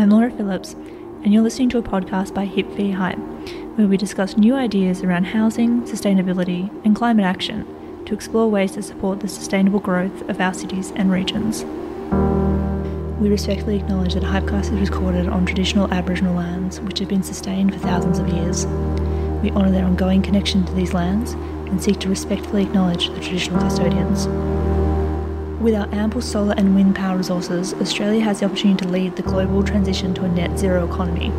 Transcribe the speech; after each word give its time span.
I'm 0.00 0.08
Laura 0.08 0.30
Phillips, 0.30 0.72
and 0.72 1.30
you're 1.30 1.42
listening 1.42 1.68
to 1.68 1.78
a 1.78 1.82
podcast 1.82 2.32
by 2.32 2.46
Hip 2.46 2.66
v 2.68 2.90
Hype, 2.90 3.18
where 3.76 3.86
we 3.86 3.98
discuss 3.98 4.34
new 4.34 4.54
ideas 4.54 5.02
around 5.02 5.24
housing, 5.24 5.82
sustainability, 5.82 6.70
and 6.86 6.96
climate 6.96 7.26
action 7.26 7.66
to 8.06 8.14
explore 8.14 8.48
ways 8.50 8.72
to 8.72 8.82
support 8.82 9.20
the 9.20 9.28
sustainable 9.28 9.78
growth 9.78 10.26
of 10.30 10.40
our 10.40 10.54
cities 10.54 10.90
and 10.96 11.12
regions. 11.12 11.64
We 13.20 13.28
respectfully 13.28 13.76
acknowledge 13.76 14.14
that 14.14 14.22
Hypecast 14.22 14.72
is 14.72 14.88
recorded 14.90 15.28
on 15.28 15.44
traditional 15.44 15.92
Aboriginal 15.92 16.34
lands 16.34 16.80
which 16.80 17.00
have 17.00 17.08
been 17.10 17.22
sustained 17.22 17.74
for 17.74 17.80
thousands 17.80 18.18
of 18.18 18.28
years. 18.28 18.64
We 19.42 19.50
honour 19.50 19.70
their 19.70 19.84
ongoing 19.84 20.22
connection 20.22 20.64
to 20.64 20.72
these 20.72 20.94
lands 20.94 21.32
and 21.32 21.82
seek 21.82 21.98
to 22.00 22.08
respectfully 22.08 22.62
acknowledge 22.62 23.08
the 23.08 23.20
traditional 23.20 23.60
custodians. 23.60 24.28
With 25.60 25.74
our 25.74 25.94
ample 25.94 26.22
solar 26.22 26.54
and 26.56 26.74
wind 26.74 26.96
power 26.96 27.18
resources, 27.18 27.74
Australia 27.74 28.22
has 28.22 28.40
the 28.40 28.46
opportunity 28.46 28.82
to 28.82 28.90
lead 28.90 29.16
the 29.16 29.22
global 29.22 29.62
transition 29.62 30.14
to 30.14 30.24
a 30.24 30.28
net 30.28 30.58
zero 30.58 30.90
economy. 30.90 31.30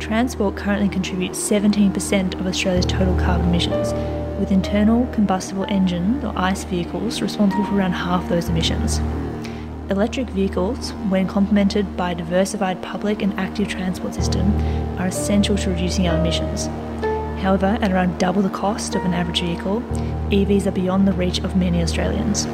Transport 0.00 0.56
currently 0.56 0.88
contributes 0.88 1.38
17% 1.38 2.34
of 2.40 2.48
Australia's 2.48 2.84
total 2.84 3.16
carbon 3.16 3.50
emissions, 3.50 3.92
with 4.40 4.50
internal 4.50 5.06
combustible 5.12 5.66
engine 5.68 6.20
or 6.24 6.36
ICE 6.36 6.64
vehicles 6.64 7.22
responsible 7.22 7.64
for 7.66 7.76
around 7.76 7.92
half 7.92 8.28
those 8.28 8.48
emissions. 8.48 8.98
Electric 9.88 10.30
vehicles, 10.30 10.90
when 11.08 11.28
complemented 11.28 11.96
by 11.96 12.10
a 12.10 12.16
diversified 12.16 12.82
public 12.82 13.22
and 13.22 13.38
active 13.38 13.68
transport 13.68 14.14
system, 14.14 14.52
are 14.98 15.06
essential 15.06 15.56
to 15.56 15.70
reducing 15.70 16.08
our 16.08 16.18
emissions. 16.18 16.66
However, 17.40 17.78
at 17.80 17.92
around 17.92 18.18
double 18.18 18.42
the 18.42 18.50
cost 18.50 18.96
of 18.96 19.04
an 19.04 19.14
average 19.14 19.42
vehicle, 19.42 19.80
EVs 20.30 20.66
are 20.66 20.72
beyond 20.72 21.06
the 21.06 21.12
reach 21.12 21.38
of 21.38 21.54
many 21.54 21.80
Australians. 21.82 22.48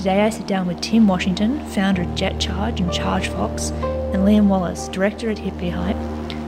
Today 0.00 0.22
I 0.22 0.30
sit 0.30 0.46
down 0.46 0.66
with 0.66 0.80
Tim 0.80 1.06
Washington, 1.06 1.62
founder 1.66 2.00
of 2.00 2.08
JetCharge 2.08 2.80
and 2.80 2.88
ChargeFox, 2.88 3.70
and 4.14 4.24
Liam 4.24 4.46
Wallace, 4.46 4.88
director 4.88 5.28
at 5.28 5.38
Hip 5.38 5.52
v 5.56 5.68
Hype, 5.68 5.94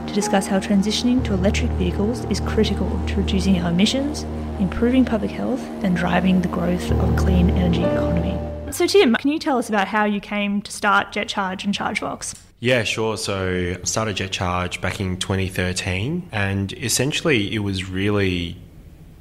to 0.07 0.13
discuss 0.15 0.47
how 0.47 0.59
transitioning 0.59 1.23
to 1.25 1.35
electric 1.35 1.69
vehicles 1.73 2.25
is 2.31 2.39
critical 2.39 2.89
to 3.05 3.15
reducing 3.17 3.61
our 3.61 3.69
emissions, 3.69 4.23
improving 4.59 5.05
public 5.05 5.29
health, 5.29 5.61
and 5.83 5.95
driving 5.95 6.41
the 6.41 6.47
growth 6.47 6.89
of 6.89 6.97
a 7.07 7.15
clean 7.15 7.51
energy 7.51 7.83
economy. 7.83 8.39
So, 8.71 8.87
Tim, 8.87 9.13
can 9.13 9.29
you 9.29 9.37
tell 9.37 9.59
us 9.59 9.69
about 9.69 9.87
how 9.87 10.05
you 10.05 10.19
came 10.19 10.63
to 10.63 10.71
start 10.71 11.11
JetCharge 11.13 11.63
and 11.63 11.75
ChargeFox? 11.75 12.35
Yeah, 12.59 12.81
sure. 12.81 13.17
So 13.17 13.77
I 13.79 13.83
started 13.83 14.15
JetCharge 14.15 14.81
back 14.81 14.99
in 14.99 15.17
2013, 15.17 16.27
and 16.31 16.73
essentially 16.73 17.53
it 17.53 17.59
was 17.59 17.87
really 17.87 18.57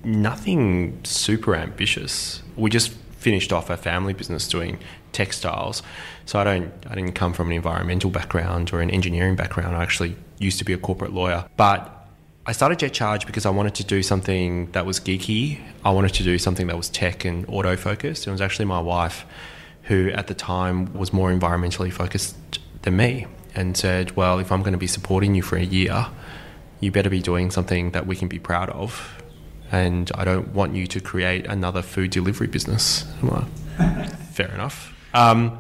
nothing 0.05 0.99
super 1.05 1.55
ambitious. 1.55 2.43
We 2.57 2.71
just 2.71 2.95
finished 3.23 3.53
off 3.53 3.71
a 3.71 3.77
family 3.77 4.13
business 4.13 4.49
doing 4.49 4.79
textiles. 5.13 5.83
So 6.27 6.39
I 6.39 6.45
don't 6.45 6.73
I 6.91 6.95
didn't 6.95 7.13
come 7.13 7.33
from 7.33 7.49
an 7.49 7.55
environmental 7.55 8.11
background 8.11 8.73
or 8.73 8.81
an 8.81 8.91
engineering 8.91 9.37
background. 9.37 9.77
I 9.77 9.83
actually 9.83 10.17
used 10.39 10.59
to 10.59 10.65
be 10.65 10.73
a 10.73 10.79
corporate 10.79 11.13
lawyer. 11.13 11.47
But 11.57 11.99
I 12.45 12.53
started 12.53 12.79
JetCharge 12.79 13.27
because 13.27 13.47
I 13.47 13.51
wanted 13.51 13.77
to 13.77 13.85
do 13.85 14.03
something 14.03 14.71
that 14.73 14.85
was 14.85 14.99
geeky. 14.99 15.61
I 15.85 15.91
wanted 15.91 16.15
to 16.15 16.25
do 16.25 16.39
something 16.39 16.67
that 16.67 16.77
was 16.77 16.89
tech 16.89 17.25
and 17.25 17.49
auto 17.49 17.77
focused. 17.77 18.27
It 18.27 18.33
was 18.33 18.41
actually 18.41 18.65
my 18.65 18.81
wife 18.81 19.25
who 19.85 20.11
at 20.11 20.27
the 20.27 20.35
time 20.35 20.93
was 20.93 21.13
more 21.13 21.31
environmentally 21.33 21.93
focused 21.93 22.37
than 22.83 22.97
me 22.97 23.27
and 23.55 23.77
said, 23.77 24.17
Well, 24.17 24.41
if 24.41 24.51
I'm 24.51 24.63
going 24.63 24.73
to 24.73 24.79
be 24.79 24.89
supporting 24.89 25.37
you 25.37 25.43
for 25.43 25.57
a 25.57 25.65
year, 25.65 26.09
you 26.81 26.91
better 26.91 27.11
be 27.11 27.21
doing 27.21 27.53
something 27.53 27.93
that 27.93 28.09
we 28.09 28.17
can 28.17 28.27
be 28.27 28.41
proud 28.41 28.71
of 28.71 29.22
and 29.73 30.13
I 30.15 30.25
don't 30.25 30.49
want 30.49 30.77
you 30.77 30.87
to 30.87 31.01
create 31.01 31.47
another 31.47 31.83
food 31.83 32.11
delivery 32.11 32.47
business. 32.47 33.05
Like, 33.23 33.47
fair 34.33 34.53
enough. 34.53 34.95
Um, 35.15 35.59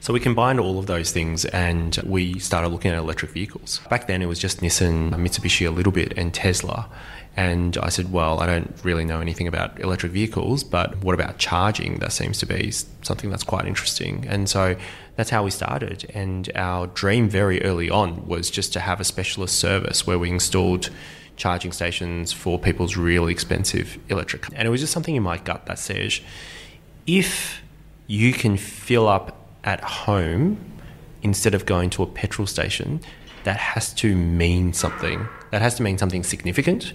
so 0.00 0.12
we 0.12 0.20
combined 0.20 0.58
all 0.58 0.78
of 0.78 0.86
those 0.86 1.12
things 1.12 1.44
and 1.44 1.96
we 2.04 2.38
started 2.38 2.68
looking 2.68 2.90
at 2.90 2.98
electric 2.98 3.30
vehicles. 3.32 3.80
Back 3.90 4.06
then 4.06 4.22
it 4.22 4.26
was 4.26 4.38
just 4.38 4.60
Nissan, 4.60 5.10
Mitsubishi 5.10 5.66
a 5.66 5.70
little 5.70 5.92
bit, 5.92 6.14
and 6.16 6.32
Tesla. 6.32 6.88
And 7.36 7.78
I 7.78 7.90
said, 7.90 8.10
well, 8.10 8.40
I 8.40 8.46
don't 8.46 8.74
really 8.82 9.04
know 9.04 9.20
anything 9.20 9.46
about 9.46 9.78
electric 9.78 10.10
vehicles, 10.10 10.64
but 10.64 10.98
what 11.04 11.14
about 11.14 11.38
charging? 11.38 11.98
That 12.00 12.12
seems 12.12 12.38
to 12.38 12.46
be 12.46 12.72
something 13.02 13.30
that's 13.30 13.44
quite 13.44 13.66
interesting. 13.66 14.26
And 14.26 14.48
so 14.48 14.74
that's 15.16 15.30
how 15.30 15.44
we 15.44 15.50
started. 15.50 16.10
And 16.12 16.50
our 16.56 16.88
dream 16.88 17.28
very 17.28 17.62
early 17.62 17.88
on 17.88 18.26
was 18.26 18.50
just 18.50 18.72
to 18.72 18.80
have 18.80 19.00
a 19.00 19.04
specialist 19.04 19.58
service 19.58 20.06
where 20.06 20.18
we 20.18 20.30
installed 20.30 20.90
charging 21.40 21.72
stations 21.72 22.34
for 22.34 22.58
people's 22.58 22.98
really 22.98 23.32
expensive 23.32 23.98
electric. 24.10 24.46
And 24.54 24.68
it 24.68 24.70
was 24.70 24.82
just 24.82 24.92
something 24.92 25.16
in 25.16 25.22
my 25.22 25.38
gut 25.38 25.64
that 25.66 25.78
says 25.78 26.20
if 27.06 27.62
you 28.06 28.34
can 28.34 28.58
fill 28.58 29.08
up 29.08 29.48
at 29.64 29.80
home 29.80 30.58
instead 31.22 31.54
of 31.54 31.64
going 31.64 31.88
to 31.90 32.02
a 32.02 32.06
petrol 32.06 32.46
station, 32.46 33.00
that 33.44 33.56
has 33.56 33.94
to 33.94 34.14
mean 34.14 34.74
something. 34.74 35.26
That 35.50 35.62
has 35.62 35.76
to 35.76 35.82
mean 35.82 35.96
something 35.96 36.22
significant. 36.22 36.92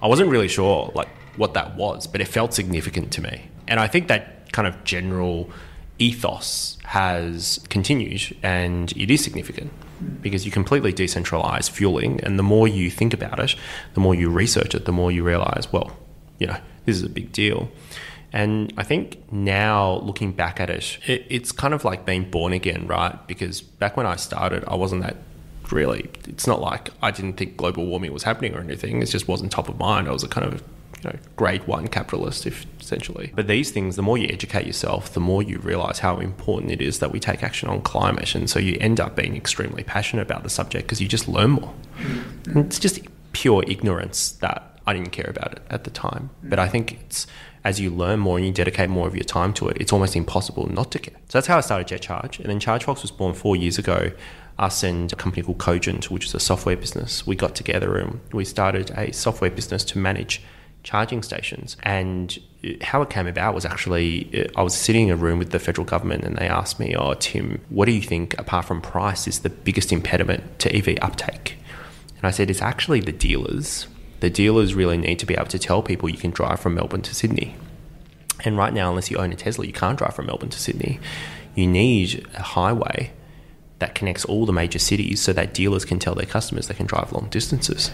I 0.00 0.06
wasn't 0.06 0.30
really 0.30 0.48
sure 0.48 0.92
like 0.94 1.08
what 1.36 1.54
that 1.54 1.74
was, 1.74 2.06
but 2.06 2.20
it 2.20 2.28
felt 2.28 2.54
significant 2.54 3.10
to 3.14 3.20
me. 3.20 3.48
And 3.66 3.80
I 3.80 3.88
think 3.88 4.06
that 4.06 4.52
kind 4.52 4.68
of 4.68 4.84
general 4.84 5.50
ethos 5.98 6.78
has 6.84 7.58
continued 7.68 8.36
and 8.44 8.92
it 8.92 9.10
is 9.10 9.24
significant 9.24 9.72
because 10.20 10.44
you 10.44 10.52
completely 10.52 10.92
decentralize 10.92 11.70
fueling 11.70 12.20
and 12.22 12.38
the 12.38 12.42
more 12.42 12.68
you 12.68 12.90
think 12.90 13.12
about 13.12 13.38
it 13.38 13.54
the 13.94 14.00
more 14.00 14.14
you 14.14 14.30
research 14.30 14.74
it 14.74 14.84
the 14.84 14.92
more 14.92 15.10
you 15.10 15.22
realize 15.22 15.72
well 15.72 15.96
you 16.38 16.46
know 16.46 16.56
this 16.84 16.96
is 16.96 17.02
a 17.02 17.08
big 17.08 17.32
deal 17.32 17.70
and 18.32 18.72
I 18.78 18.82
think 18.82 19.30
now 19.30 19.96
looking 19.96 20.32
back 20.32 20.58
at 20.58 20.70
it, 20.70 20.98
it, 21.06 21.26
it's 21.28 21.52
kind 21.52 21.74
of 21.74 21.84
like 21.84 22.06
being 22.06 22.30
born 22.30 22.54
again, 22.54 22.86
right? 22.86 23.18
Because 23.26 23.60
back 23.60 23.96
when 23.96 24.06
I 24.06 24.16
started, 24.16 24.64
I 24.66 24.74
wasn't 24.74 25.02
that 25.02 25.16
really. 25.70 26.08
It's 26.26 26.46
not 26.46 26.60
like 26.60 26.88
I 27.02 27.10
didn't 27.10 27.34
think 27.34 27.58
global 27.58 27.84
warming 27.84 28.12
was 28.12 28.22
happening 28.22 28.54
or 28.54 28.60
anything. 28.60 29.02
It 29.02 29.06
just 29.06 29.28
wasn't 29.28 29.52
top 29.52 29.68
of 29.68 29.78
mind. 29.78 30.08
I 30.08 30.12
was 30.12 30.22
a 30.22 30.28
kind 30.28 30.46
of 30.46 30.62
you 31.02 31.10
know, 31.10 31.18
grade 31.36 31.66
one 31.66 31.88
capitalist, 31.88 32.46
if 32.46 32.66
essentially. 32.80 33.32
But 33.34 33.46
these 33.46 33.70
things, 33.70 33.96
the 33.96 34.02
more 34.02 34.18
you 34.18 34.28
educate 34.30 34.66
yourself, 34.66 35.12
the 35.12 35.20
more 35.20 35.42
you 35.42 35.58
realize 35.58 35.98
how 36.00 36.18
important 36.18 36.70
it 36.72 36.80
is 36.80 36.98
that 37.00 37.10
we 37.10 37.20
take 37.20 37.42
action 37.42 37.68
on 37.68 37.82
climate. 37.82 38.34
And 38.34 38.48
so 38.48 38.58
you 38.58 38.76
end 38.80 39.00
up 39.00 39.16
being 39.16 39.36
extremely 39.36 39.82
passionate 39.82 40.22
about 40.22 40.42
the 40.42 40.50
subject 40.50 40.86
because 40.86 41.00
you 41.00 41.08
just 41.08 41.28
learn 41.28 41.50
more. 41.50 41.74
It's 42.48 42.78
just 42.78 43.00
pure 43.32 43.64
ignorance 43.66 44.32
that 44.32 44.80
I 44.86 44.92
didn't 44.92 45.10
care 45.10 45.28
about 45.28 45.52
it 45.52 45.62
at 45.70 45.84
the 45.84 45.90
time. 45.90 46.30
But 46.42 46.58
I 46.58 46.68
think 46.68 46.92
it's 46.92 47.26
as 47.64 47.78
you 47.78 47.90
learn 47.90 48.18
more 48.18 48.38
and 48.38 48.46
you 48.46 48.52
dedicate 48.52 48.90
more 48.90 49.06
of 49.06 49.14
your 49.14 49.24
time 49.24 49.52
to 49.54 49.68
it, 49.68 49.76
it's 49.80 49.92
almost 49.92 50.16
impossible 50.16 50.66
not 50.68 50.90
to 50.92 50.98
care. 50.98 51.14
So 51.28 51.38
that's 51.38 51.46
how 51.46 51.58
I 51.58 51.60
started 51.60 51.86
JetCharge. 51.86 52.40
And 52.40 52.48
then 52.48 52.58
ChargeFox 52.58 53.02
was 53.02 53.10
born 53.10 53.34
four 53.34 53.56
years 53.56 53.78
ago. 53.78 54.10
Us 54.58 54.82
and 54.82 55.12
a 55.12 55.16
company 55.16 55.42
called 55.42 55.58
Cogent, 55.58 56.10
which 56.10 56.26
is 56.26 56.34
a 56.34 56.40
software 56.40 56.76
business, 56.76 57.26
we 57.26 57.36
got 57.36 57.54
together 57.54 57.96
and 57.96 58.20
we 58.32 58.44
started 58.44 58.90
a 58.96 59.12
software 59.12 59.50
business 59.50 59.82
to 59.84 59.98
manage 59.98 60.42
charging 60.82 61.22
stations. 61.22 61.76
And 61.82 62.38
how 62.80 63.02
it 63.02 63.10
came 63.10 63.26
about 63.26 63.54
was 63.54 63.64
actually 63.64 64.28
uh, 64.34 64.48
I 64.56 64.62
was 64.62 64.74
sitting 64.74 65.08
in 65.08 65.14
a 65.14 65.16
room 65.16 65.38
with 65.38 65.50
the 65.50 65.58
federal 65.58 65.84
government 65.84 66.24
and 66.24 66.36
they 66.36 66.48
asked 66.48 66.78
me, 66.78 66.94
Oh, 66.96 67.14
Tim, 67.14 67.60
what 67.68 67.86
do 67.86 67.92
you 67.92 68.02
think, 68.02 68.38
apart 68.38 68.64
from 68.64 68.80
price, 68.80 69.26
is 69.26 69.40
the 69.40 69.50
biggest 69.50 69.92
impediment 69.92 70.58
to 70.60 70.74
EV 70.74 70.98
uptake? 71.02 71.56
And 72.16 72.26
I 72.26 72.30
said, 72.30 72.50
It's 72.50 72.62
actually 72.62 73.00
the 73.00 73.12
dealers. 73.12 73.86
The 74.20 74.30
dealers 74.30 74.74
really 74.74 74.98
need 74.98 75.18
to 75.18 75.26
be 75.26 75.34
able 75.34 75.46
to 75.46 75.58
tell 75.58 75.82
people 75.82 76.08
you 76.08 76.18
can 76.18 76.30
drive 76.30 76.60
from 76.60 76.74
Melbourne 76.74 77.02
to 77.02 77.14
Sydney. 77.14 77.56
And 78.44 78.56
right 78.56 78.72
now, 78.72 78.90
unless 78.90 79.10
you 79.10 79.18
own 79.18 79.32
a 79.32 79.36
Tesla, 79.36 79.66
you 79.66 79.72
can't 79.72 79.98
drive 79.98 80.14
from 80.14 80.26
Melbourne 80.26 80.50
to 80.50 80.58
Sydney. 80.58 81.00
You 81.54 81.66
need 81.66 82.26
a 82.34 82.42
highway 82.42 83.12
that 83.78 83.94
connects 83.96 84.24
all 84.24 84.46
the 84.46 84.52
major 84.52 84.78
cities 84.78 85.20
so 85.20 85.32
that 85.32 85.52
dealers 85.52 85.84
can 85.84 85.98
tell 85.98 86.14
their 86.14 86.26
customers 86.26 86.68
they 86.68 86.74
can 86.74 86.86
drive 86.86 87.12
long 87.12 87.28
distances. 87.30 87.90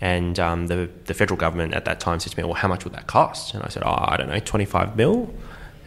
And 0.00 0.38
um, 0.38 0.68
the, 0.68 0.88
the 1.06 1.14
federal 1.14 1.38
government 1.38 1.74
at 1.74 1.84
that 1.86 2.00
time 2.00 2.20
said 2.20 2.32
to 2.32 2.38
me, 2.38 2.44
well, 2.44 2.54
how 2.54 2.68
much 2.68 2.84
would 2.84 2.94
that 2.94 3.06
cost? 3.06 3.54
And 3.54 3.62
I 3.62 3.68
said, 3.68 3.82
oh, 3.84 3.96
I 3.98 4.16
don't 4.16 4.28
know, 4.28 4.38
25 4.38 4.96
mil? 4.96 5.34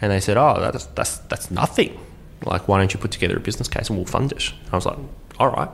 And 0.02 0.12
they 0.12 0.20
said, 0.20 0.38
oh, 0.38 0.60
that's, 0.60 0.86
that's, 0.88 1.18
that's 1.20 1.52
nothing. 1.52 2.00
Like, 2.44 2.68
why 2.68 2.80
don't 2.80 2.94
you 2.94 3.00
put 3.00 3.12
together 3.12 3.38
a 3.38 3.40
business 3.40 3.68
case 3.68 3.90
and 3.90 3.98
we'll 3.98 4.06
fund 4.06 4.32
it? 4.32 4.52
I 4.72 4.76
was 4.76 4.86
like, 4.86 4.98
all 5.40 5.50
right. 5.52 5.70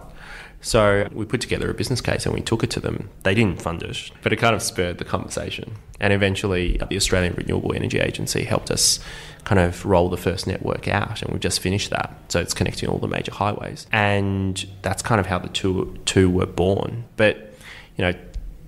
So 0.61 1.07
we 1.13 1.25
put 1.25 1.41
together 1.41 1.69
a 1.69 1.73
business 1.73 2.01
case 2.01 2.25
and 2.25 2.33
we 2.33 2.41
took 2.41 2.63
it 2.63 2.69
to 2.71 2.79
them. 2.79 3.09
They 3.23 3.35
didn't 3.35 3.61
fund 3.61 3.83
it, 3.83 4.11
but 4.21 4.33
it 4.33 4.37
kind 4.37 4.55
of 4.55 4.61
spurred 4.61 4.97
the 4.97 5.05
conversation. 5.05 5.75
And 5.99 6.13
eventually, 6.13 6.77
the 6.89 6.95
Australian 6.95 7.35
Renewable 7.35 7.73
Energy 7.73 7.99
Agency 7.99 8.43
helped 8.43 8.71
us 8.71 8.99
kind 9.43 9.59
of 9.59 9.85
roll 9.85 10.09
the 10.09 10.17
first 10.17 10.45
network 10.45 10.87
out, 10.87 11.21
and 11.21 11.31
we've 11.31 11.41
just 11.41 11.59
finished 11.59 11.89
that. 11.91 12.13
So 12.27 12.41
it's 12.41 12.53
connecting 12.53 12.89
all 12.89 12.97
the 12.97 13.07
major 13.07 13.31
highways, 13.31 13.87
and 13.91 14.65
that's 14.81 15.01
kind 15.01 15.19
of 15.19 15.27
how 15.27 15.39
the 15.39 15.49
two 15.49 15.97
two 16.05 16.29
were 16.29 16.45
born. 16.45 17.05
But 17.15 17.53
you 17.95 18.03
know, 18.03 18.13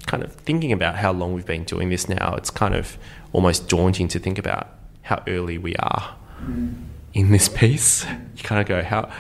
kind 0.10 0.24
of 0.24 0.34
thinking 0.34 0.72
about 0.72 0.96
how 0.96 1.12
long 1.14 1.34
we've 1.34 1.46
been 1.46 1.64
doing 1.64 1.90
this 1.90 2.10
now, 2.10 2.34
it's 2.36 2.50
kind 2.50 2.74
of 2.74 2.98
almost 3.32 3.70
daunting 3.70 4.08
to 4.08 4.18
think 4.18 4.40
about 4.40 4.68
how 5.04 5.22
early 5.28 5.58
we 5.58 5.76
are 5.76 6.16
mm. 6.44 6.74
in 7.14 7.32
this 7.32 7.48
piece. 7.48 8.06
You 8.06 8.44
kind 8.44 8.60
of 8.60 8.68
go, 8.68 8.82
how 8.82 9.12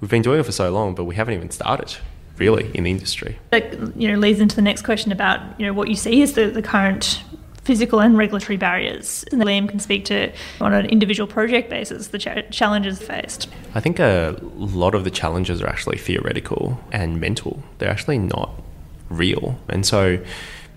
we've 0.00 0.10
been 0.10 0.22
doing 0.22 0.40
it 0.40 0.44
for 0.44 0.52
so 0.52 0.70
long, 0.70 0.94
but 0.94 1.04
we 1.04 1.16
haven't 1.16 1.34
even 1.34 1.50
started 1.50 1.96
really 2.38 2.70
in 2.72 2.84
the 2.84 2.90
industry. 2.90 3.38
That 3.50 3.94
you 3.94 4.10
know 4.10 4.18
leads 4.18 4.40
into 4.40 4.56
the 4.56 4.62
next 4.62 4.82
question 4.82 5.12
about 5.12 5.60
you 5.60 5.66
know 5.66 5.74
what 5.74 5.88
you 5.88 5.96
see 5.96 6.22
as 6.22 6.32
the, 6.32 6.46
the 6.46 6.62
current 6.62 7.22
physical 7.62 8.00
and 8.00 8.16
regulatory 8.16 8.56
barriers. 8.56 9.26
And 9.30 9.42
Liam 9.42 9.68
can 9.68 9.78
speak 9.78 10.06
to, 10.06 10.32
on 10.58 10.72
an 10.72 10.86
individual 10.86 11.26
project 11.26 11.68
basis, 11.68 12.08
the 12.08 12.18
ch- 12.18 12.50
challenges 12.50 12.98
faced. 12.98 13.46
I 13.74 13.80
think 13.80 13.98
a 13.98 14.38
lot 14.54 14.94
of 14.94 15.04
the 15.04 15.10
challenges 15.10 15.60
are 15.60 15.66
actually 15.66 15.98
theoretical 15.98 16.80
and 16.90 17.20
mental. 17.20 17.62
They're 17.76 17.90
actually 17.90 18.20
not 18.20 18.58
real. 19.08 19.58
And 19.68 19.84
so 19.84 20.22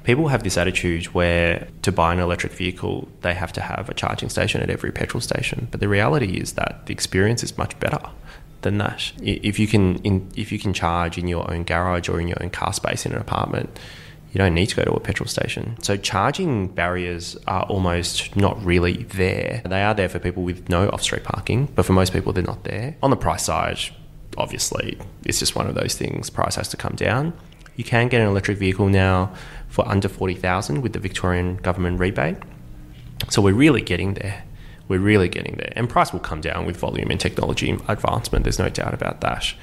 people 0.03 0.29
have 0.29 0.43
this 0.43 0.57
attitude 0.57 1.05
where 1.07 1.67
to 1.83 1.91
buy 1.91 2.13
an 2.13 2.19
electric 2.19 2.53
vehicle, 2.53 3.07
they 3.21 3.33
have 3.33 3.53
to 3.53 3.61
have 3.61 3.89
a 3.89 3.93
charging 3.93 4.29
station 4.29 4.61
at 4.61 4.69
every 4.69 4.91
petrol 4.91 5.21
station. 5.21 5.67
But 5.71 5.79
the 5.79 5.87
reality 5.87 6.39
is 6.39 6.53
that 6.53 6.85
the 6.85 6.93
experience 6.93 7.43
is 7.43 7.57
much 7.57 7.79
better 7.79 8.01
than 8.61 8.77
that. 8.77 9.11
If 9.21 9.59
you 9.59 9.67
can, 9.67 9.97
in, 9.99 10.29
if 10.35 10.51
you 10.51 10.59
can 10.59 10.73
charge 10.73 11.17
in 11.17 11.27
your 11.27 11.51
own 11.51 11.63
garage 11.63 12.09
or 12.09 12.19
in 12.19 12.27
your 12.27 12.41
own 12.41 12.49
car 12.49 12.73
space 12.73 13.05
in 13.05 13.11
an 13.11 13.19
apartment, 13.19 13.79
you 14.31 14.37
don't 14.37 14.53
need 14.53 14.67
to 14.67 14.75
go 14.75 14.83
to 14.83 14.93
a 14.93 14.99
petrol 14.99 15.27
station. 15.27 15.75
So 15.81 15.97
charging 15.97 16.69
barriers 16.69 17.35
are 17.47 17.63
almost 17.63 18.35
not 18.35 18.63
really 18.63 19.03
there. 19.03 19.61
They 19.65 19.83
are 19.83 19.93
there 19.93 20.07
for 20.07 20.19
people 20.19 20.43
with 20.43 20.69
no 20.69 20.87
off-street 20.89 21.25
parking, 21.25 21.65
but 21.75 21.85
for 21.85 21.93
most 21.93 22.13
people 22.13 22.31
they're 22.31 22.43
not 22.43 22.63
there. 22.63 22.95
On 23.03 23.09
the 23.09 23.17
price 23.17 23.43
side, 23.43 23.79
obviously, 24.37 24.97
it's 25.25 25.39
just 25.39 25.55
one 25.55 25.67
of 25.67 25.75
those 25.75 25.95
things. 25.95 26.29
Price 26.29 26.55
has 26.55 26.69
to 26.69 26.77
come 26.77 26.95
down. 26.95 27.33
You 27.75 27.83
can 27.83 28.07
get 28.07 28.21
an 28.21 28.27
electric 28.27 28.57
vehicle 28.57 28.89
now 28.89 29.33
for 29.67 29.87
under 29.87 30.09
40,000 30.09 30.81
with 30.81 30.93
the 30.93 30.99
Victorian 30.99 31.57
government 31.57 31.99
rebate. 31.99 32.37
So 33.29 33.41
we're 33.41 33.53
really 33.53 33.81
getting 33.81 34.15
there. 34.15 34.43
We're 34.87 34.99
really 34.99 35.29
getting 35.29 35.55
there. 35.55 35.71
And 35.75 35.89
price 35.89 36.11
will 36.11 36.19
come 36.19 36.41
down 36.41 36.65
with 36.65 36.75
volume 36.75 37.11
and 37.11 37.19
technology 37.19 37.71
advancement, 37.87 38.43
there's 38.43 38.59
no 38.59 38.69
doubt 38.69 38.93
about 38.93 39.21
that. 39.21 39.53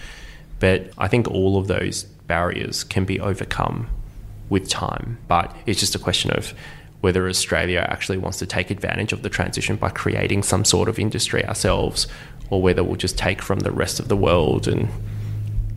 But 0.59 0.91
I 0.97 1.09
think 1.09 1.29
all 1.29 1.59
of 1.59 1.69
those 1.69 2.05
barriers 2.05 2.83
can 2.85 3.05
be 3.05 3.21
overcome 3.21 3.89
with 4.49 4.69
time. 4.69 5.19
But 5.29 5.55
it's 5.67 5.81
just 5.81 5.95
a 5.95 5.99
question 5.99 6.31
of 6.31 6.55
whether 7.01 7.29
Australia 7.29 7.87
actually 7.89 8.19
wants 8.19 8.39
to 8.39 8.47
take 8.47 8.71
advantage 8.71 9.13
of 9.13 9.23
the 9.23 9.29
transition 9.29 9.77
by 9.77 9.91
creating 9.91 10.43
some 10.43 10.65
sort 10.65 10.89
of 10.89 10.99
industry 10.99 11.45
ourselves, 11.45 12.09
or 12.51 12.61
whether 12.63 12.83
we'll 12.83 12.97
just 12.97 13.19
take 13.19 13.43
from 13.43 13.61
the 13.61 13.71
rest 13.71 14.01
of 14.01 14.09
the 14.09 14.17
world 14.17 14.67
and 14.67 14.89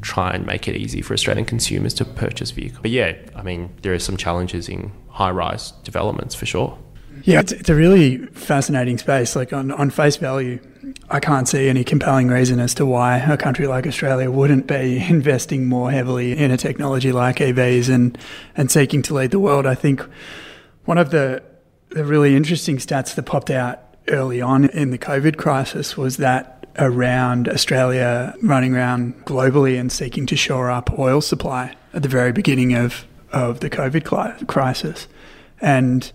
try 0.02 0.32
and 0.32 0.46
make 0.46 0.68
it 0.68 0.76
easy 0.76 1.02
for 1.02 1.14
Australian 1.14 1.46
consumers 1.46 1.94
to 1.96 2.06
purchase 2.06 2.52
vehicles. 2.52 2.82
But 2.82 2.92
yeah, 2.92 3.16
I 3.36 3.44
mean, 3.44 3.74
there 3.82 3.94
are 3.94 4.00
some 4.00 4.18
challenges 4.18 4.68
in 4.68 4.92
high 5.10 5.32
rise 5.32 5.72
developments 5.84 6.36
for 6.36 6.46
sure. 6.46 6.78
Yeah, 7.24 7.40
it's, 7.40 7.52
it's, 7.52 7.70
a 7.70 7.76
really 7.76 8.18
fascinating 8.28 8.98
space. 8.98 9.36
Like 9.36 9.54
on, 9.54 9.72
on 9.72 9.92
face 9.92 10.16
value, 10.16 10.60
I 11.10 11.20
can't 11.20 11.48
see 11.48 11.70
any 11.70 11.84
compelling 11.84 12.30
reason 12.30 12.60
as 12.60 12.74
to 12.76 12.86
why 12.86 13.18
a 13.18 13.38
country 13.38 13.68
like 13.68 13.86
Australia 13.86 14.32
wouldn't 14.32 14.68
be 14.68 14.98
investing 15.10 15.68
more 15.68 15.92
heavily 15.92 16.36
in 16.38 16.52
a 16.52 16.58
technology 16.58 17.12
like 17.12 17.38
EVs 17.38 17.94
and, 17.94 18.18
and 18.56 18.72
seeking 18.72 19.02
to 19.04 19.14
lead 19.14 19.32
the 19.32 19.40
world. 19.40 19.66
I 19.66 19.76
think 19.76 20.02
one 20.86 20.98
of 20.98 21.12
the, 21.12 21.44
the 21.90 22.04
really 22.04 22.36
interesting 22.36 22.78
stats 22.78 23.14
that 23.14 23.24
popped 23.24 23.52
out 23.52 23.80
early 24.08 24.42
on 24.42 24.66
in 24.70 24.90
the 24.90 24.98
COVID 24.98 25.38
crisis 25.38 25.96
was 25.96 26.18
that 26.18 26.61
around 26.78 27.48
Australia 27.50 28.36
running 28.42 28.76
around 28.76 29.26
globally 29.26 29.80
and 29.80 29.92
seeking 29.92 30.26
to 30.28 30.36
shore 30.36 30.70
up 30.72 30.98
oil 30.98 31.22
supply 31.22 31.76
at 31.94 32.04
the 32.04 32.10
very 32.10 32.32
beginning 32.32 32.74
of, 32.74 33.06
of 33.32 33.60
the 33.60 33.70
COVID 33.70 34.48
crisis. 34.48 35.08
And 35.60 36.12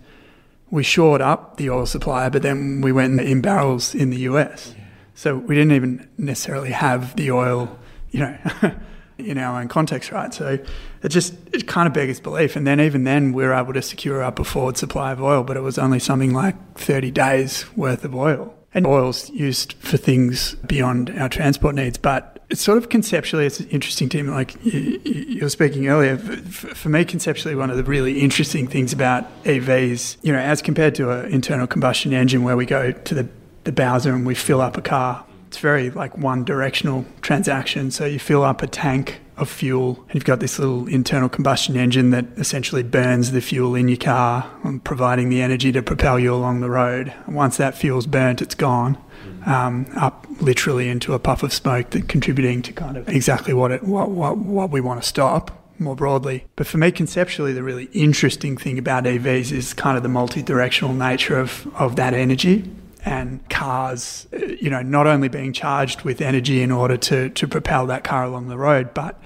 we 0.71 0.83
shored 0.83 1.21
up 1.21 1.57
the 1.57 1.71
oil 1.71 1.87
supply, 1.87 2.29
but 2.29 2.43
then 2.43 2.81
we 2.81 2.93
went 2.93 3.21
in 3.21 3.41
barrels 3.41 3.95
in 3.95 4.11
the 4.11 4.19
US. 4.19 4.75
Yeah. 4.77 4.85
So 5.15 5.37
we 5.37 5.55
didn't 5.55 5.73
even 5.73 6.09
necessarily 6.19 6.73
have 6.73 7.17
the 7.17 7.31
oil, 7.31 7.79
you 8.11 8.21
know, 8.21 8.39
in 9.19 9.39
our 9.39 9.61
own 9.61 9.69
context, 9.69 10.13
right? 10.13 10.33
So 10.35 10.59
it 11.03 11.09
just 11.09 11.35
it 11.53 11.67
kind 11.67 11.87
of 11.87 11.95
beggars 11.95 12.21
belief. 12.21 12.57
And 12.57 12.67
then 12.67 12.81
even 12.81 13.05
then, 13.05 13.33
we 13.33 13.45
were 13.45 13.55
able 13.55 13.73
to 13.73 13.83
secure 13.83 14.23
up 14.23 14.39
a 14.39 14.45
forward 14.45 14.77
supply 14.77 15.13
of 15.13 15.23
oil, 15.23 15.43
but 15.43 15.57
it 15.57 15.61
was 15.61 15.79
only 15.79 15.99
something 15.99 16.35
like 16.35 16.79
30 16.79 17.11
days 17.13 17.65
worth 17.77 18.05
of 18.05 18.15
oil 18.15 18.55
and 18.77 18.87
oil's 18.87 19.31
used 19.31 19.73
for 19.75 19.97
things 19.97 20.55
beyond 20.67 21.11
our 21.19 21.31
transport 21.31 21.75
needs. 21.75 21.97
But 21.97 22.39
it's 22.51 22.61
sort 22.61 22.77
of 22.77 22.91
conceptually, 22.91 23.47
it's 23.47 23.63
interesting 23.63 24.11
to 24.11 24.23
me. 24.23 24.31
Like 24.31 24.55
you, 24.65 25.01
you 25.03 25.41
were 25.41 25.49
speaking 25.49 25.89
earlier, 25.89 26.19
for 26.19 26.91
me, 26.91 27.05
conceptually, 27.07 27.57
one 27.57 27.71
of 27.71 27.79
the 27.79 27.85
really 27.85 28.21
interesting 28.21 28.69
things 28.69 28.93
about 28.93 29.25
EVs, 29.45 30.19
you 30.23 30.31
know, 30.31 30.39
as 30.39 30.61
compared 30.61 30.95
to 30.97 31.11
an 31.11 31.33
internal 31.33 31.67
combustion 31.67 32.13
engine 32.13 32.45
where 32.45 32.57
we 32.57 32.67
go 32.67 32.93
to 32.93 33.15
the, 33.15 33.27
the 33.65 33.73
Bowser 33.73 34.15
and 34.15 34.27
we 34.27 34.35
fill 34.35 34.61
up 34.61 34.77
a 34.77 34.83
car, 34.83 35.25
it's 35.49 35.57
very 35.57 35.89
like 35.89 36.19
one 36.19 36.45
directional 36.45 37.07
transaction. 37.23 37.91
So 37.91 38.05
you 38.05 38.19
fill 38.19 38.45
up 38.45 38.63
a 38.63 38.67
tank 38.67 39.21
of 39.37 39.49
fuel. 39.49 40.05
And 40.07 40.15
you've 40.15 40.25
got 40.25 40.41
this 40.41 40.59
little 40.59 40.87
internal 40.89 41.29
combustion 41.29 41.77
engine 41.77 42.11
that 42.11 42.27
essentially 42.37 42.83
burns 42.83 43.33
the 43.33 43.41
fuel 43.41 43.75
in 43.75 43.89
your 43.89 43.99
car, 43.99 44.51
providing 44.85 45.29
the 45.29 45.43
energy 45.43 45.73
to 45.73 45.83
propel 45.83 46.19
you 46.19 46.35
along 46.35 46.61
the 46.61 46.71
road. 46.71 47.13
And 47.27 47.35
once 47.35 47.57
that 47.59 47.77
fuel's 47.77 48.07
burnt, 48.07 48.41
it's 48.43 48.55
gone. 48.55 48.99
Um, 49.45 49.87
up 49.97 50.27
literally 50.41 50.89
into 50.89 51.15
a 51.15 51.19
puff 51.21 51.43
of 51.45 51.53
smoke 51.53 51.91
that 51.91 52.09
contributing 52.09 52.63
to 52.63 52.73
kind 52.73 52.97
of 52.97 53.09
exactly 53.09 53.55
what 53.55 53.71
it 53.71 53.85
what 53.85 54.11
what, 54.11 54.39
what 54.39 54.71
we 54.71 54.81
want 54.81 55.01
to 55.01 55.09
stop 55.09 55.53
more 55.79 55.95
broadly. 55.95 56.45
But 56.57 56.67
for 56.67 56.79
me, 56.79 56.91
conceptually, 56.91 57.53
the 57.53 57.63
really 57.63 57.85
interesting 57.93 58.57
thing 58.57 58.79
about 58.79 59.05
EVs 59.05 59.53
is 59.53 59.73
kind 59.73 59.97
of 59.97 60.03
the 60.03 60.09
multi-directional 60.09 60.95
nature 60.95 61.39
of, 61.39 61.67
of 61.77 61.97
that 61.97 62.13
energy 62.13 62.69
and 63.07 63.49
cars, 63.49 64.27
you 64.61 64.69
know, 64.69 64.83
not 64.83 65.07
only 65.07 65.29
being 65.29 65.53
charged 65.53 66.03
with 66.03 66.21
energy 66.21 66.61
in 66.61 66.73
order 66.73 66.97
to, 66.97 67.31
to 67.31 67.47
propel 67.47 67.87
that 67.87 68.03
car 68.03 68.25
along 68.25 68.49
the 68.49 68.59
road, 68.59 68.93
but 68.93 69.19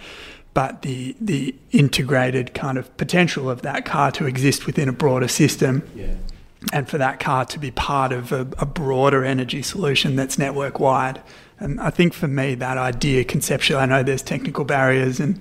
but 0.52 0.82
the 0.82 1.16
the 1.20 1.54
integrated 1.70 2.52
kind 2.54 2.76
of 2.76 2.94
potential 2.96 3.48
of 3.48 3.62
that 3.62 3.84
car 3.84 4.10
to 4.10 4.26
exist 4.26 4.66
within 4.66 4.88
a 4.88 4.92
broader 4.92 5.28
system. 5.28 5.88
Yeah. 5.94 6.14
And 6.72 6.88
for 6.88 6.98
that 6.98 7.20
car 7.20 7.46
to 7.46 7.58
be 7.58 7.70
part 7.70 8.12
of 8.12 8.32
a, 8.32 8.40
a 8.58 8.66
broader 8.66 9.24
energy 9.24 9.62
solution 9.62 10.14
that's 10.16 10.38
network 10.38 10.78
wide. 10.78 11.22
And 11.58 11.80
I 11.80 11.88
think 11.88 12.12
for 12.12 12.28
me, 12.28 12.54
that 12.56 12.76
idea 12.76 13.24
conceptually, 13.24 13.80
I 13.80 13.86
know 13.86 14.02
there's 14.02 14.22
technical 14.22 14.64
barriers 14.64 15.20
and 15.20 15.40